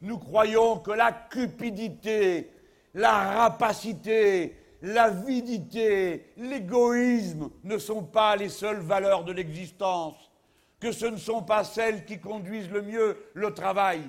Nous 0.00 0.18
croyons 0.18 0.78
que 0.78 0.92
la 0.92 1.12
cupidité, 1.12 2.50
la 2.94 3.12
rapacité, 3.12 4.56
l'avidité, 4.80 6.32
l'égoïsme 6.36 7.50
ne 7.64 7.78
sont 7.78 8.04
pas 8.04 8.36
les 8.36 8.48
seules 8.48 8.80
valeurs 8.80 9.24
de 9.24 9.32
l'existence 9.32 10.28
que 10.80 10.92
ce 10.92 11.06
ne 11.06 11.16
sont 11.16 11.42
pas 11.42 11.64
celles 11.64 12.04
qui 12.04 12.20
conduisent 12.20 12.70
le 12.70 12.82
mieux 12.82 13.16
le 13.34 13.52
travail, 13.52 14.02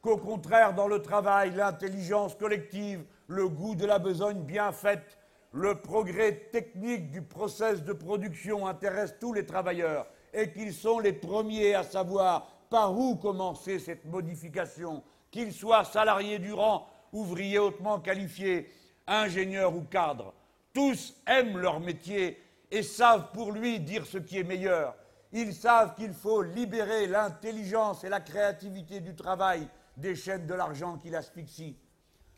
qu'au 0.00 0.16
contraire, 0.16 0.72
dans 0.72 0.88
le 0.88 1.02
travail, 1.02 1.52
l'intelligence 1.54 2.34
collective, 2.34 3.04
le 3.26 3.48
goût 3.48 3.74
de 3.74 3.86
la 3.86 3.98
besogne 3.98 4.42
bien 4.42 4.72
faite, 4.72 5.18
le 5.52 5.80
progrès 5.80 6.48
technique 6.52 7.10
du 7.10 7.22
process 7.22 7.82
de 7.82 7.92
production 7.92 8.66
intéressent 8.66 9.18
tous 9.20 9.32
les 9.32 9.46
travailleurs 9.46 10.06
et 10.32 10.52
qu'ils 10.52 10.74
sont 10.74 10.98
les 10.98 11.12
premiers 11.12 11.74
à 11.74 11.82
savoir 11.82 12.46
par 12.68 12.96
où 12.98 13.16
commencer 13.16 13.78
cette 13.78 14.04
modification, 14.04 15.02
qu'ils 15.30 15.52
soient 15.52 15.84
salariés 15.84 16.38
du 16.38 16.52
rang, 16.52 16.86
ouvriers 17.12 17.58
hautement 17.58 18.00
qualifiés, 18.00 18.70
ingénieurs 19.06 19.74
ou 19.74 19.82
cadres. 19.82 20.34
Tous 20.72 21.14
aiment 21.26 21.58
leur 21.58 21.80
métier 21.80 22.38
et 22.70 22.82
savent 22.82 23.30
pour 23.32 23.52
lui 23.52 23.80
dire 23.80 24.04
ce 24.04 24.18
qui 24.18 24.38
est 24.38 24.44
meilleur. 24.44 24.94
Ils 25.32 25.54
savent 25.54 25.94
qu'il 25.94 26.12
faut 26.12 26.42
libérer 26.42 27.06
l'intelligence 27.06 28.04
et 28.04 28.08
la 28.08 28.20
créativité 28.20 29.00
du 29.00 29.14
travail 29.14 29.66
des 29.96 30.14
chaînes 30.14 30.46
de 30.46 30.54
l'argent 30.54 30.98
qui 30.98 31.08
l'asphyxient. 31.08 31.76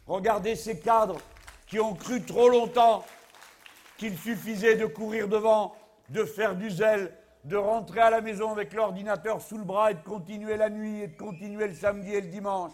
Regardez 0.09 0.57
ces 0.57 0.81
cadres 0.81 1.21
qui 1.67 1.79
ont 1.79 1.95
cru 1.95 2.25
trop 2.25 2.49
longtemps 2.49 3.05
qu'il 3.99 4.17
suffisait 4.17 4.77
de 4.77 4.87
courir 4.87 5.29
devant, 5.29 5.75
de 6.09 6.25
faire 6.25 6.57
du 6.57 6.71
zèle, 6.71 7.15
de 7.45 7.57
rentrer 7.57 8.01
à 8.01 8.09
la 8.09 8.23
maison 8.23 8.51
avec 8.51 8.73
l'ordinateur 8.73 9.43
sous 9.43 9.59
le 9.59 9.65
bras 9.65 9.91
et 9.91 9.95
de 9.95 10.03
continuer 10.03 10.57
la 10.57 10.71
nuit 10.71 11.03
et 11.03 11.09
de 11.09 11.17
continuer 11.17 11.69
le 11.69 11.75
samedi 11.75 12.15
et 12.15 12.23
le 12.23 12.29
dimanche, 12.29 12.73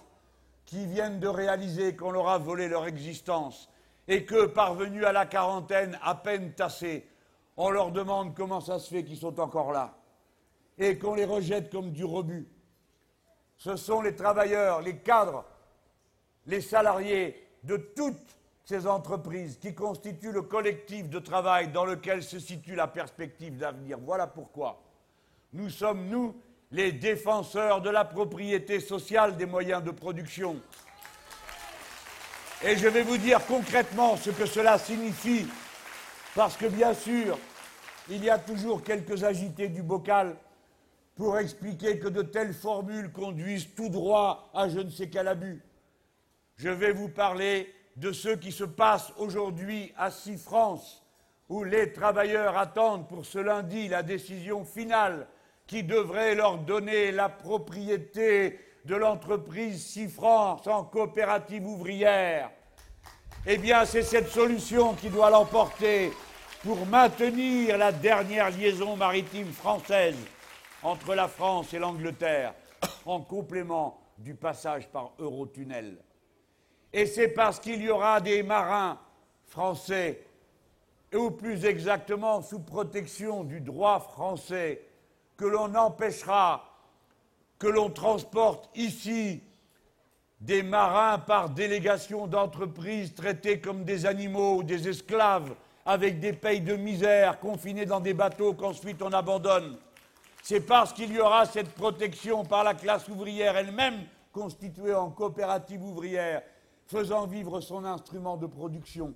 qui 0.65 0.87
viennent 0.87 1.19
de 1.19 1.27
réaliser 1.27 1.97
qu'on 1.97 2.13
leur 2.13 2.29
a 2.29 2.39
volé 2.39 2.69
leur 2.69 2.87
existence 2.87 3.69
et 4.07 4.25
que, 4.25 4.47
parvenus 4.47 5.05
à 5.05 5.13
la 5.13 5.27
quarantaine 5.27 5.99
à 6.03 6.15
peine 6.15 6.53
tassés, 6.53 7.09
on 7.57 7.71
leur 7.71 7.91
demande 7.91 8.35
comment 8.35 8.61
ça 8.61 8.79
se 8.79 8.91
fait 8.95 9.05
qu'ils 9.05 9.19
sont 9.19 9.41
encore 9.41 9.73
là 9.73 9.97
et 10.79 10.99
qu'on 10.99 11.15
les 11.15 11.25
rejette 11.25 11.71
comme 11.71 11.91
du 11.91 12.05
rebut. 12.05 12.49
Ce 13.57 13.77
sont 13.77 14.03
les 14.03 14.15
travailleurs, 14.15 14.83
les 14.83 14.99
cadres, 14.99 15.45
les 16.47 16.61
salariés 16.61 17.47
de 17.63 17.77
toutes 17.77 18.37
ces 18.65 18.87
entreprises 18.87 19.59
qui 19.61 19.75
constituent 19.75 20.33
le 20.33 20.43
collectif 20.43 21.09
de 21.09 21.19
travail 21.19 21.69
dans 21.69 21.85
lequel 21.85 22.23
se 22.23 22.39
situe 22.39 22.75
la 22.75 22.87
perspective 22.87 23.57
d'avenir. 23.57 23.99
Voilà 23.99 24.27
pourquoi 24.27 24.81
nous 25.53 25.71
sommes, 25.71 26.09
nous, 26.09 26.35
les 26.73 26.91
défenseurs 26.91 27.81
de 27.81 27.91
la 27.91 28.05
propriété 28.05 28.81
sociale 28.81 29.37
des 29.37 29.47
moyens 29.47 29.85
de 29.85 29.93
production. 29.93 30.57
Et 32.65 32.77
je 32.77 32.89
vais 32.89 33.03
vous 33.03 33.19
dire 33.19 33.45
concrètement 33.47 34.17
ce 34.17 34.31
que 34.31 34.47
cela 34.47 34.79
signifie, 34.79 35.47
parce 36.35 36.57
que 36.57 36.67
bien 36.67 36.95
sûr, 36.95 37.39
il 38.09 38.25
y 38.25 38.31
a 38.31 38.39
toujours 38.39 38.83
quelques 38.83 39.23
agités 39.23 39.69
du 39.69 39.83
bocal 39.83 40.35
pour 41.15 41.39
expliquer 41.39 41.99
que 41.99 42.09
de 42.09 42.23
telles 42.23 42.55
formules 42.55 43.13
conduisent 43.13 43.69
tout 43.77 43.89
droit 43.89 44.51
à 44.55 44.69
je 44.69 44.81
ne 44.81 44.91
sais 44.91 45.09
quel 45.09 45.29
abus. 45.29 45.63
Je 46.57 46.69
vais 46.69 46.93
vous 46.93 47.09
parler 47.09 47.75
de 47.97 48.13
ce 48.13 48.29
qui 48.29 48.53
se 48.53 48.65
passe 48.65 49.13
aujourd'hui 49.19 49.93
à 49.97 50.11
France, 50.11 51.05
où 51.49 51.65
les 51.65 51.93
travailleurs 51.93 52.57
attendent 52.57 53.09
pour 53.09 53.27
ce 53.27 53.39
lundi 53.39 53.89
la 53.89 54.03
décision 54.03 54.65
finale 54.65 55.27
qui 55.67 55.83
devrait 55.83 56.35
leur 56.35 56.59
donner 56.59 57.11
la 57.11 57.29
propriété 57.29 58.61
de 58.85 58.95
l'entreprise 58.95 60.09
France 60.13 60.67
en 60.67 60.85
coopérative 60.85 61.67
ouvrière. 61.67 62.51
Eh 63.47 63.59
bien, 63.59 63.85
c'est 63.85 64.03
cette 64.03 64.29
solution 64.29 64.95
qui 64.95 65.09
doit 65.09 65.31
l'emporter 65.31 66.13
pour 66.63 66.87
maintenir 66.87 67.77
la 67.77 67.93
dernière 67.93 68.51
liaison 68.51 68.97
maritime 68.97 69.53
française 69.53 70.17
entre 70.83 71.15
la 71.15 71.29
France 71.29 71.75
et 71.75 71.79
l'Angleterre 71.79 72.55
en 73.05 73.21
complément 73.21 74.01
du 74.19 74.35
passage 74.35 74.89
par 74.89 75.13
Eurotunnel. 75.19 75.99
Et 76.97 77.07
c'est 77.07 77.29
parce 77.29 77.59
qu'il 77.59 77.83
y 77.83 77.91
aura 77.91 78.21
des 78.21 78.45
marins 78.45 79.01
français, 79.49 80.25
ou 81.13 81.33
plus 81.33 81.65
exactement 81.65 82.41
sous 82.41 82.61
protection 82.61 83.43
du 83.43 83.61
droit 83.61 83.99
français, 83.99 84.81
que 85.37 85.45
l'on 85.45 85.75
empêchera 85.75 86.71
que 87.59 87.67
l'on 87.67 87.91
transporte 87.91 88.71
ici 88.77 89.43
des 90.41 90.63
marins 90.63 91.19
par 91.19 91.51
délégation 91.51 92.29
d'entreprises 92.29 93.13
traités 93.15 93.61
comme 93.61 93.83
des 93.83 94.07
animaux 94.07 94.59
ou 94.59 94.63
des 94.63 94.89
esclaves, 94.89 95.53
avec 95.85 96.21
des 96.21 96.33
payes 96.33 96.61
de 96.61 96.77
misère, 96.77 97.41
confinés 97.41 97.87
dans 97.87 98.01
des 98.01 98.15
bateaux 98.15 98.55
qu'ensuite 98.55 99.03
on 99.03 99.13
abandonne. 99.13 99.79
C'est 100.45 100.61
parce 100.61 100.93
qu'il 100.93 101.13
y 101.13 101.19
aura 101.19 101.45
cette 101.45 101.75
protection 101.75 102.45
par 102.45 102.63
la 102.63 102.75
classe 102.75 103.09
ouvrière 103.09 103.57
elle-même, 103.57 104.05
constituée 104.33 104.95
en 104.95 105.11
coopérative 105.11 105.83
ouvrière, 105.83 106.43
faisant 106.87 107.27
vivre 107.27 107.61
son 107.61 107.85
instrument 107.85 108.37
de 108.37 108.47
production, 108.47 109.15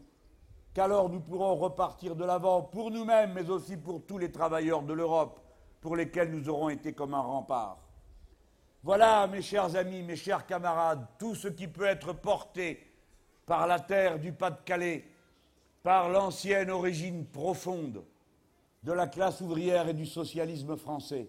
qu'alors 0.75 1.09
nous 1.09 1.21
pourrons 1.21 1.55
repartir 1.55 2.17
de 2.17 2.25
l'avant 2.25 2.63
pour 2.63 2.91
nous-mêmes, 2.91 3.33
mais 3.35 3.51
aussi 3.51 3.77
pour 3.77 4.05
tous 4.07 4.19
les 4.19 4.31
travailleurs 4.31 4.83
de 4.83 4.93
l'Europe, 4.93 5.41
pour 5.81 5.97
lesquels 5.97 6.31
nous 6.31 6.49
aurons 6.49 6.69
été 6.69 6.93
comme 6.93 7.15
un 7.15 7.21
rempart. 7.21 7.79
Voilà, 8.83 9.27
mes 9.27 9.43
chers 9.43 9.77
amis, 9.77 10.03
mes 10.03 10.17
chers 10.17 10.47
camarades, 10.47 11.07
tout 11.19 11.35
ce 11.35 11.49
qui 11.49 11.67
peut 11.67 11.85
être 11.85 12.13
porté 12.13 12.87
par 13.45 13.67
la 13.67 13.81
terre 13.81 14.19
du 14.19 14.33
Pas-de-Calais, 14.33 15.05
par 15.83 16.09
l'ancienne 16.09 16.71
origine 16.71 17.27
profonde, 17.27 18.05
de 18.83 18.93
la 18.93 19.07
classe 19.07 19.41
ouvrière 19.41 19.89
et 19.89 19.95
du 19.95 20.07
socialisme 20.07 20.77
français, 20.77 21.29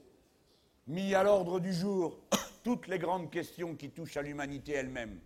mis 0.87 1.15
à 1.15 1.23
l'ordre 1.23 1.59
du 1.59 1.73
jour 1.73 2.19
toutes 2.63 2.87
les 2.87 2.99
grandes 2.99 3.29
questions 3.31 3.75
qui 3.75 3.89
touchent 3.89 4.17
à 4.17 4.21
l'humanité 4.21 4.73
elle-même. 4.73 5.19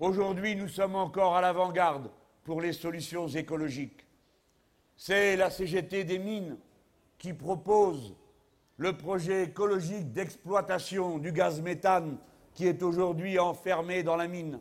Aujourd'hui, 0.00 0.56
nous 0.56 0.68
sommes 0.68 0.96
encore 0.96 1.36
à 1.36 1.40
l'avant-garde 1.40 2.10
pour 2.42 2.60
les 2.60 2.72
solutions 2.72 3.28
écologiques. 3.28 4.04
C'est 4.96 5.36
la 5.36 5.50
CGT 5.50 6.04
des 6.04 6.18
mines 6.18 6.56
qui 7.16 7.32
propose 7.32 8.16
le 8.76 8.96
projet 8.96 9.44
écologique 9.44 10.12
d'exploitation 10.12 11.18
du 11.18 11.30
gaz 11.30 11.60
méthane 11.60 12.18
qui 12.54 12.66
est 12.66 12.82
aujourd'hui 12.82 13.38
enfermé 13.38 14.02
dans 14.02 14.16
la 14.16 14.26
mine, 14.26 14.58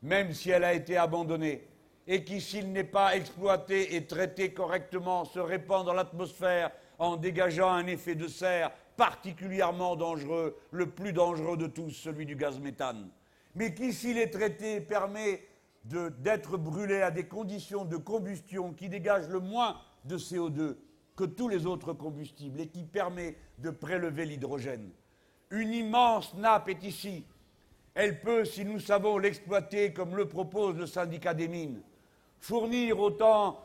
même 0.00 0.32
si 0.32 0.50
elle 0.50 0.64
a 0.64 0.74
été 0.74 0.96
abandonnée. 0.96 1.66
et 2.08 2.24
qui, 2.24 2.40
s'il 2.40 2.72
n'est 2.72 2.82
pas 2.82 3.16
exploité 3.16 3.94
et 3.94 4.06
traité 4.06 4.52
correctement, 4.52 5.24
se 5.24 5.38
répand 5.38 5.86
dans 5.86 5.94
l'atmosphère 5.94 6.72
en 6.98 7.16
dégageant 7.16 7.70
un 7.70 7.86
effet 7.86 8.16
de 8.16 8.26
serre 8.26 8.72
particulièrement 8.96 9.94
dangereux, 9.94 10.56
le 10.72 10.86
plus 10.86 11.12
dangereux 11.12 11.56
de 11.56 11.68
tous, 11.68 11.90
celui 11.90 12.26
du 12.26 12.34
gaz 12.34 12.58
méthane, 12.58 13.08
mais 13.54 13.74
qui, 13.74 13.92
s'il 13.92 14.18
est 14.18 14.30
traité, 14.30 14.80
permet 14.80 15.46
d'être 15.84 16.56
brûlé 16.56 17.02
à 17.02 17.10
des 17.10 17.26
conditions 17.26 17.84
de 17.84 17.96
combustion 17.96 18.72
qui 18.72 18.88
dégagent 18.88 19.28
le 19.28 19.40
moins 19.40 19.76
de 20.04 20.16
CO2 20.16 20.76
que 21.16 21.24
tous 21.24 21.48
les 21.48 21.66
autres 21.66 21.92
combustibles 21.92 22.60
et 22.60 22.68
qui 22.68 22.84
permet 22.84 23.36
de 23.58 23.70
prélever 23.70 24.24
l'hydrogène. 24.24 24.90
Une 25.50 25.72
immense 25.72 26.34
nappe 26.34 26.68
est 26.68 26.84
ici. 26.84 27.26
Elle 27.94 28.20
peut, 28.20 28.44
si 28.44 28.64
nous 28.64 28.80
savons 28.80 29.18
l'exploiter 29.18 29.92
comme 29.92 30.16
le 30.16 30.26
propose 30.26 30.76
le 30.76 30.86
syndicat 30.86 31.34
des 31.34 31.48
mines, 31.48 31.82
fournir 32.40 32.98
autant 32.98 33.60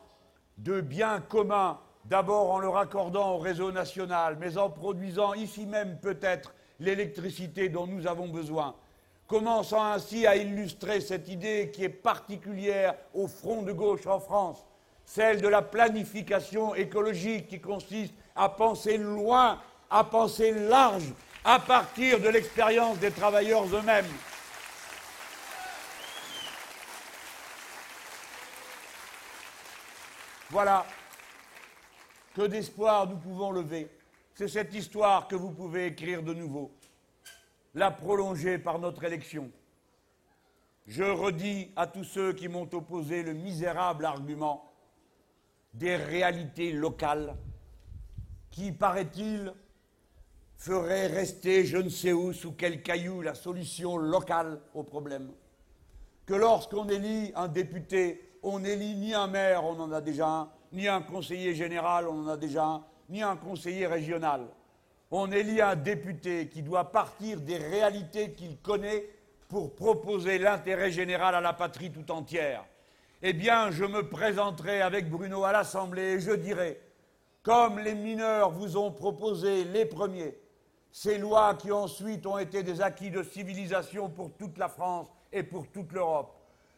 de 0.58 0.82
biens 0.82 1.22
communs, 1.22 1.80
d'abord 2.06 2.52
en 2.52 2.60
le 2.60 2.68
raccordant 2.68 3.36
au 3.36 3.38
réseau 3.38 3.72
national, 3.72 4.38
mais 4.40 4.58
en 4.58 4.70
produisant 4.70 5.34
ici 5.34 5.66
même 5.66 6.00
peut-être 6.00 6.54
l'électricité 6.80 7.70
dont 7.70 7.88
nous 7.88 8.06
avons 8.08 8.28
besoin, 8.28 8.76
commençant 9.28 9.84
ainsi 9.84 10.26
à 10.26 10.36
illustrer 10.36 11.02
cette 11.02 11.28
idée 11.28 11.70
qui 11.72 11.84
est 11.84 11.90
particulière 11.90 12.96
au 13.14 13.28
front 13.28 13.62
de 13.62 13.74
gauche 13.74 14.08
en 14.08 14.20
France, 14.20 14.66
celle 15.06 15.42
de 15.42 15.48
la 15.48 15.62
planification 15.62 16.74
écologique 16.76 17.48
qui 17.48 17.60
consiste 17.60 18.14
à 18.36 18.50
penser 18.50 18.98
loin, 18.98 19.62
à 19.90 20.04
penser 20.04 20.52
large, 20.52 21.14
à 21.44 21.60
partir 21.60 22.20
de 22.20 22.30
l'expérience 22.30 22.98
des 23.00 23.12
travailleurs 23.12 23.66
eux-mêmes. 23.74 24.06
Voilà 30.50 30.86
que 32.34 32.44
d'espoir 32.44 33.08
nous 33.08 33.18
pouvons 33.18 33.52
lever. 33.52 33.90
C'est 34.34 34.48
cette 34.48 34.74
histoire 34.74 35.28
que 35.28 35.36
vous 35.36 35.52
pouvez 35.52 35.88
écrire 35.88 36.22
de 36.22 36.34
nouveau, 36.34 36.72
la 37.74 37.92
prolonger 37.92 38.58
par 38.58 38.80
notre 38.80 39.04
élection. 39.04 39.52
Je 40.86 41.04
redis 41.04 41.72
à 41.76 41.88
tous 41.88 42.04
ceux 42.04 42.34
qui 42.34 42.48
m'ont 42.48 42.70
opposé 42.74 43.24
le 43.24 43.34
misérable 43.34 44.06
argument 44.06 44.72
des 45.74 45.96
réalités 45.96 46.72
locales 46.72 47.36
qui, 48.50 48.72
paraît-il, 48.72 49.54
feraient 50.56 51.08
rester 51.08 51.66
je 51.66 51.78
ne 51.78 51.90
sais 51.90 52.14
où, 52.14 52.34
sous 52.34 52.54
quel 52.54 52.82
caillou, 52.82 53.22
la 53.22 53.36
solution 53.36 53.98
locale 53.98 54.62
au 54.74 54.84
problème. 54.84 55.32
Que 56.26 56.34
lorsqu'on 56.34 56.88
élit 56.90 57.32
un 57.36 57.48
député 57.48 58.28
on 58.44 58.60
n'élit 58.60 58.96
ni 58.96 59.14
un 59.14 59.28
maire, 59.28 59.66
on 59.66 59.80
en 59.80 59.92
a 59.92 60.02
déjà 60.02 60.28
un, 60.28 60.50
ni 60.72 60.88
un 60.88 61.02
conseiller 61.02 61.54
général, 61.54 62.08
on 62.08 62.24
en 62.24 62.28
a 62.30 62.38
déjà 62.38 62.66
un, 62.66 62.84
ni 63.10 63.22
un 63.22 63.36
conseiller 63.36 63.88
régional. 63.88 64.48
On 65.12 65.32
élit 65.32 65.62
un 65.62 65.76
député 65.76 66.48
qui 66.48 66.62
doit 66.62 66.92
partir 66.92 67.40
des 67.40 67.58
réalités 67.58 68.34
qu'il 68.34 68.58
connaît 68.58 69.06
pour 69.48 69.74
proposer 69.74 70.38
l'intérêt 70.38 70.92
général 70.92 71.34
à 71.36 71.42
la 71.42 71.54
patrie 71.54 71.92
tout 71.92 72.12
entière. 72.12 72.66
Eh 73.22 73.34
bien, 73.34 73.72
je 73.72 73.86
me 73.86 74.08
présenterai 74.10 74.82
avec 74.82 75.10
Bruno 75.10 75.46
à 75.46 75.52
l'Assemblée 75.52 76.14
et 76.16 76.20
je 76.20 76.32
dirai, 76.32 76.80
comme 77.42 77.80
les 77.80 77.96
mineurs 77.96 78.52
vous 78.52 78.76
ont 78.76 78.92
proposé 78.92 79.64
les 79.64 79.86
premiers, 79.86 80.38
ces 80.92 81.18
lois 81.18 81.56
qui 81.56 81.72
ensuite 81.72 82.26
ont 82.26 82.38
été 82.38 82.62
des 82.62 82.82
acquis 82.82 83.10
de 83.10 83.24
civilisation 83.24 84.10
pour 84.10 84.32
toute 84.34 84.58
la 84.58 84.68
France 84.68 85.08
et 85.32 85.44
pour 85.44 85.68
toute 85.68 85.94
l'Europe, 85.94 86.34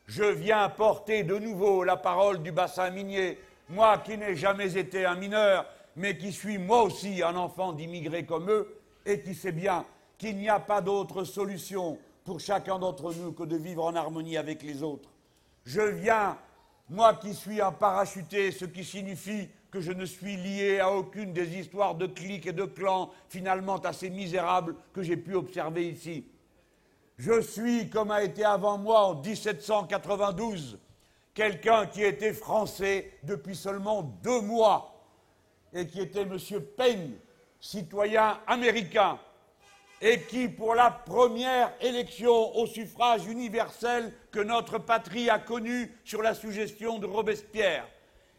je 0.06 0.24
viens 0.24 0.70
porter 0.70 1.24
de 1.24 1.38
nouveau 1.38 1.84
la 1.84 1.98
parole 1.98 2.42
du 2.42 2.52
bassin 2.52 2.90
minier, 2.90 3.40
moi 3.70 3.98
qui 3.98 4.18
n'ai 4.18 4.36
jamais 4.36 4.78
été 4.78 5.06
un 5.06 5.16
mineur, 5.16 5.66
mais 6.00 6.18
qui 6.18 6.32
suis 6.32 6.58
moi 6.58 6.84
aussi 6.84 7.22
un 7.22 7.36
enfant 7.36 7.74
d'immigrés 7.74 8.26
comme 8.26 8.50
eux, 8.50 8.74
et 9.06 9.22
qui 9.22 9.36
sais 9.36 9.52
bien 9.52 9.86
qu'il 10.18 10.38
n'y 10.38 10.48
a 10.48 10.60
pas 10.60 10.80
d'autre 10.80 11.26
solution 11.26 12.00
pour 12.24 12.40
chacun 12.40 12.80
d'entre 12.80 13.14
nous 13.14 13.34
que 13.34 13.44
de 13.44 13.58
vivre 13.58 13.84
en 13.84 13.96
harmonie 13.96 14.38
avec 14.38 14.64
les 14.64 14.82
autres. 14.82 15.10
Je 15.66 15.82
viens, 15.82 16.38
moi 16.88 17.16
qui 17.16 17.34
suis 17.34 17.60
un 17.60 17.74
parachuté, 17.74 18.52
ce 18.52 18.64
qui 18.64 18.86
signifie 18.86 19.50
que 19.72 19.82
je 19.82 19.92
ne 19.92 20.06
suis 20.06 20.38
lié 20.38 20.80
à 20.80 20.90
aucune 20.90 21.34
des 21.34 21.58
histoires 21.58 21.96
de 21.96 22.08
clics 22.08 22.48
et 22.48 22.54
de 22.54 22.64
clans 22.64 23.12
finalement 23.28 23.78
assez 23.78 24.10
misérables 24.10 24.76
que 24.94 25.04
j'ai 25.04 25.18
pu 25.18 25.36
observer 25.36 25.90
ici. 25.90 26.26
Je 27.18 27.42
suis, 27.42 27.90
comme 27.90 28.12
a 28.12 28.24
été 28.24 28.46
avant 28.46 28.78
moi 28.78 29.02
en 29.02 29.16
1792, 29.16 30.80
quelqu'un 31.34 31.88
qui 31.88 32.04
était 32.04 32.34
français 32.34 33.12
depuis 33.24 33.56
seulement 33.58 34.02
deux 34.24 34.40
mois 34.40 34.89
et 35.74 35.88
qui 35.88 36.02
était 36.02 36.22
M. 36.22 36.38
Payne, 36.78 37.14
citoyen 37.60 38.40
américain, 38.48 39.20
et 40.02 40.22
qui, 40.22 40.48
pour 40.48 40.76
la 40.76 40.92
première 40.92 41.74
élection 41.82 42.56
au 42.58 42.66
suffrage 42.68 43.28
universel 43.28 44.14
que 44.32 44.40
notre 44.40 44.78
patrie 44.78 45.30
a 45.30 45.40
connue 45.40 45.92
sur 46.06 46.22
la 46.22 46.34
suggestion 46.34 47.00
de 47.00 47.06
Robespierre, 47.06 47.86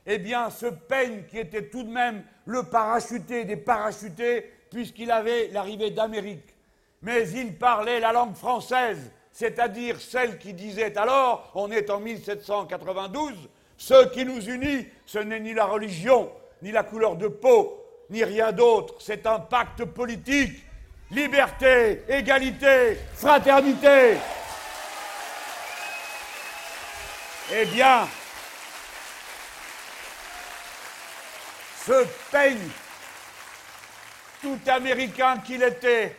eh 0.07 0.19
bien, 0.19 0.49
ce 0.51 0.67
Payne, 0.67 1.27
qui 1.27 1.39
était 1.39 1.69
tout 1.69 1.83
de 1.83 1.91
même 1.91 2.25
le 2.47 2.63
parachuté 2.65 3.45
des 3.45 3.57
parachutés, 3.57 4.51
puisqu'il 4.71 5.11
avait 5.11 5.49
l'arrivée 5.49 5.91
d'Amérique, 5.91 6.55
mais 7.03 7.29
il 7.31 7.57
parlait 7.57 8.01
la 8.01 8.13
langue 8.13 8.35
française, 8.35 9.11
c'est-à-dire 9.33 10.01
celle 10.01 10.39
qui 10.39 10.55
disait 10.55 10.97
alors, 10.97 11.51
on 11.55 11.71
est 11.71 11.91
en 11.91 12.01
1792, 12.01 13.35
ce 13.77 14.09
qui 14.09 14.25
nous 14.25 14.41
unit, 14.49 14.87
ce 15.07 15.19
n'est 15.19 15.41
ni 15.41 15.55
la 15.55 15.67
religion, 15.67 16.31
ni 16.63 16.73
la 16.73 16.83
couleur 16.83 17.17
de 17.17 17.29
peau, 17.29 17.77
ni 18.11 18.25
rien 18.25 18.53
d'autre, 18.53 18.95
c'est 18.99 19.27
un 19.27 19.39
pacte 19.39 19.85
politique, 19.85 20.63
liberté, 21.11 22.03
égalité, 22.09 22.99
fraternité. 23.15 24.17
Eh 27.53 27.65
bien, 27.67 28.07
ce 31.87 32.07
peigne, 32.31 32.69
tout 34.41 34.59
américain 34.67 35.39
qu'il 35.39 35.63
était, 35.63 36.17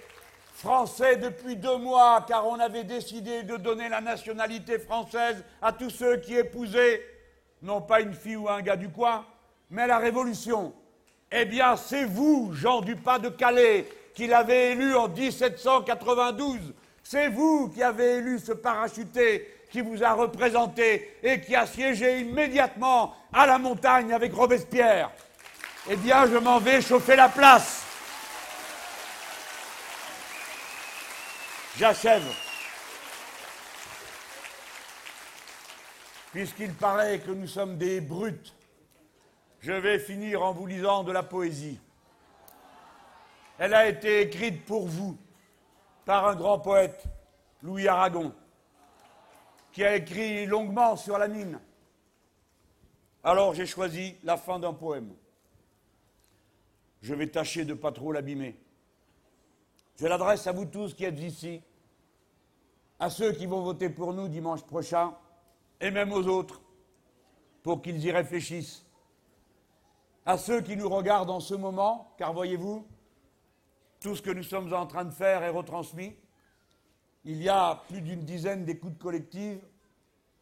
français 0.54 1.16
depuis 1.16 1.56
deux 1.56 1.78
mois, 1.78 2.24
car 2.28 2.46
on 2.46 2.60
avait 2.60 2.84
décidé 2.84 3.44
de 3.44 3.58
donner 3.58 3.90
la 3.90 4.02
nationalité 4.02 4.78
française 4.78 5.44
à 5.62 5.72
tous 5.74 5.90
ceux 5.90 6.18
qui 6.18 6.36
épousaient, 6.36 7.02
non 7.62 7.82
pas 7.82 8.02
une 8.02 8.14
fille 8.14 8.36
ou 8.36 8.48
un 8.48 8.62
gars 8.62 8.76
du 8.76 8.90
coin, 8.90 9.26
mais 9.72 9.88
la 9.88 9.98
Révolution. 9.98 10.74
Eh 11.32 11.46
bien, 11.46 11.78
c'est 11.78 12.04
vous, 12.04 12.52
Jean 12.54 12.82
du 12.82 12.98
Pas-de-Calais, 12.98 13.88
qui 14.14 14.28
l'avez 14.28 14.72
élu 14.72 14.94
en 14.96 15.08
1792. 15.08 16.74
C'est 17.02 17.30
vous 17.30 17.70
qui 17.70 17.82
avez 17.82 18.18
élu 18.18 18.38
ce 18.38 18.52
parachuté 18.52 19.48
qui 19.72 19.80
vous 19.80 20.04
a 20.04 20.12
représenté 20.12 21.18
et 21.24 21.40
qui 21.40 21.56
a 21.56 21.66
siégé 21.66 22.20
immédiatement 22.20 23.16
à 23.32 23.46
la 23.46 23.58
montagne 23.58 24.12
avec 24.12 24.34
Robespierre. 24.34 25.10
Eh 25.90 25.96
bien, 25.96 26.28
je 26.28 26.38
m'en 26.38 26.60
vais 26.60 26.82
chauffer 26.82 27.16
la 27.16 27.30
place. 27.30 27.84
J'achève. 31.78 32.24
Puisqu'il 36.34 36.74
paraît 36.74 37.20
que 37.20 37.32
nous 37.32 37.48
sommes 37.48 37.78
des 37.78 38.02
brutes, 38.02 38.54
je 39.62 39.72
vais 39.72 40.00
finir 40.00 40.42
en 40.42 40.54
vous 40.54 40.66
lisant 40.66 41.04
de 41.04 41.12
la 41.12 41.24
poésie. 41.24 41.80
Elle 43.60 43.76
a 43.76 43.88
été 43.88 44.22
écrite 44.22 44.66
pour 44.66 44.88
vous 44.88 45.18
par 46.04 46.28
un 46.28 46.36
grand 46.36 46.60
poète, 46.60 47.04
Louis 47.62 47.88
Aragon, 47.88 48.34
qui 49.72 49.84
a 49.84 49.96
écrit 49.96 50.48
longuement 50.48 50.96
sur 50.96 51.20
la 51.20 51.28
mine. 51.28 51.60
Alors 53.24 53.54
j'ai 53.54 53.68
choisi 53.68 54.16
la 54.24 54.36
fin 54.36 54.58
d'un 54.58 54.74
poème. 54.74 55.14
Je 57.04 57.14
vais 57.14 57.28
tâcher 57.28 57.64
de 57.64 57.74
ne 57.74 57.80
pas 57.80 57.92
trop 57.92 58.12
l'abîmer. 58.12 58.60
Je 60.00 60.08
l'adresse 60.08 60.48
à 60.48 60.52
vous 60.52 60.66
tous 60.66 60.96
qui 60.96 61.06
êtes 61.06 61.20
ici, 61.20 61.62
à 63.00 63.12
ceux 63.12 63.32
qui 63.34 63.46
vont 63.46 63.62
voter 63.62 63.90
pour 63.90 64.14
nous 64.14 64.28
dimanche 64.28 64.64
prochain, 64.64 65.14
et 65.80 65.92
même 65.92 66.12
aux 66.12 66.26
autres, 66.28 66.62
pour 67.62 67.84
qu'ils 67.84 68.04
y 68.04 68.12
réfléchissent. 68.12 68.84
À 70.26 70.38
ceux 70.38 70.62
qui 70.62 70.78
nous 70.78 70.90
regardent 70.90 71.32
en 71.32 71.40
ce 71.40 71.54
moment, 71.56 72.14
car 72.18 72.34
voyez-vous, 72.34 72.86
tout 74.00 74.16
ce 74.16 74.22
que 74.22 74.32
nous 74.32 74.44
sommes 74.44 74.74
en 74.74 74.86
train 74.86 75.06
de 75.06 75.12
faire 75.12 75.44
est 75.44 75.50
retransmis. 75.50 76.16
Il 77.26 77.42
y 77.42 77.50
a 77.50 77.84
plus 77.88 78.02
d'une 78.02 78.22
dizaine 78.22 78.66
d'écoutes 78.66 78.98
collectives, 78.98 79.62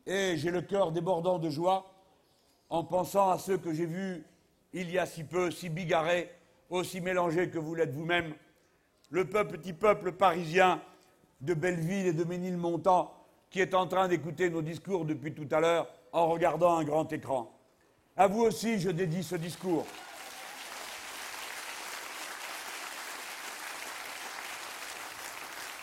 et 0.06 0.38
j'ai 0.38 0.52
le 0.52 0.62
cœur 0.62 0.92
débordant 0.92 1.40
de 1.40 1.50
joie 1.50 1.86
en 2.70 2.84
pensant 2.84 3.30
à 3.30 3.38
ceux 3.38 3.58
que 3.58 3.74
j'ai 3.74 3.86
vus 3.86 4.26
il 4.74 4.92
y 4.92 5.00
a 5.00 5.06
si 5.06 5.24
peu, 5.24 5.52
si 5.52 5.70
bigarrés, 5.70 6.30
aussi 6.70 7.02
mélangés 7.02 7.50
que 7.50 7.58
vous 7.58 7.74
l'êtes 7.74 7.94
vous-même, 7.94 8.34
le 9.10 9.26
petit 9.26 9.74
peuple 9.74 10.12
parisien 10.12 10.82
de 11.42 11.54
Belleville 11.54 12.08
et 12.08 12.14
de 12.14 12.24
Ménilmontant 12.24 13.14
qui 13.50 13.62
est 13.62 13.74
en 13.74 13.88
train 13.88 14.08
d'écouter 14.08 14.50
nos 14.50 14.62
discours 14.62 15.06
depuis 15.06 15.34
tout 15.34 15.48
à 15.52 15.60
l'heure 15.60 15.88
en 16.12 16.28
regardant 16.28 16.78
un 16.78 16.84
grand 16.84 17.12
écran. 17.12 17.52
À 18.20 18.28
vous 18.28 18.41
aussi, 18.41 18.82
je 18.82 18.89
dédie 18.89 19.24
ce 19.24 19.38
discours. 19.38 19.88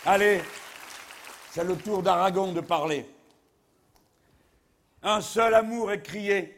Allez, 0.05 0.43
c'est 1.49 1.63
le 1.63 1.75
tour 1.75 2.03
d'Aragon 2.03 2.51
de 2.51 2.61
parler. 2.61 3.09
Un 5.01 5.19
seul 5.19 5.55
amour 5.55 5.91
est 5.91 6.03
crié, 6.03 6.55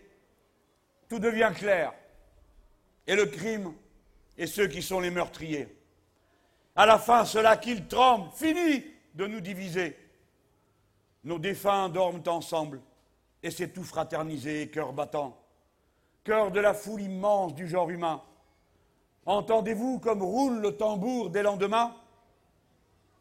tout 1.07 1.17
devient 1.17 1.53
clair. 1.55 1.93
Et 3.07 3.15
le 3.15 3.27
crime 3.27 3.73
et 4.38 4.47
ceux 4.47 4.67
qui 4.67 4.82
sont 4.82 4.99
les 4.99 5.11
meurtriers. 5.11 5.73
À 6.75 6.86
la 6.86 6.99
fin, 6.99 7.23
cela 7.23 7.55
qu'ils 7.55 7.88
tremblent, 7.88 8.30
fini 8.34 8.84
de 9.13 9.27
nous 9.27 9.39
diviser. 9.39 9.97
Nos 11.23 11.39
défunts 11.39 11.88
dorment 11.88 12.23
ensemble, 12.27 12.82
et 13.41 13.49
c'est 13.49 13.69
tout 13.69 13.86
fraternisé, 13.86 14.67
cœur 14.67 14.91
battant. 14.91 15.39
Cœur 16.30 16.51
de 16.51 16.59
la 16.59 16.75
foule 16.75 17.01
immense 17.01 17.55
du 17.55 17.67
genre 17.67 17.89
humain. 17.89 18.21
Entendez-vous 19.25 19.97
comme 19.97 20.21
roule 20.21 20.61
le 20.61 20.77
tambour 20.77 21.32
des 21.32 21.41
lendemains? 21.41 21.95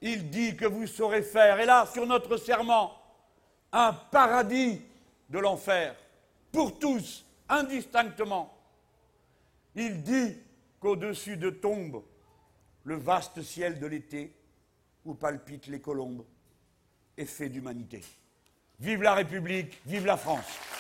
Il 0.03 0.29
dit 0.29 0.57
que 0.57 0.67
vous 0.67 0.87
saurez 0.87 1.23
faire, 1.23 1.59
et 1.59 1.65
là, 1.65 1.87
sur 1.87 2.05
notre 2.05 2.37
serment, 2.37 2.93
un 3.73 3.95
paradis 3.95 4.83
de 5.31 5.39
l'enfer, 5.39 5.97
pour 6.53 6.79
tous, 6.79 7.25
indistinctement. 7.49 8.53
Il 9.75 10.03
dit 10.03 10.37
qu'au-dessus 10.79 11.39
de 11.39 11.49
tombe 11.49 12.03
le 12.85 12.97
vaste 12.97 13.41
ciel 13.41 13.81
de 13.81 13.87
l'été 13.87 14.37
où 15.07 15.15
palpitent 15.15 15.69
les 15.69 15.81
colombes, 15.81 16.27
est 17.17 17.25
fait 17.25 17.49
d'humanité. 17.49 18.05
Vive 18.79 19.03
la 19.03 19.15
République, 19.15 19.81
vive 19.87 20.05
la 20.05 20.19
France. 20.19 20.78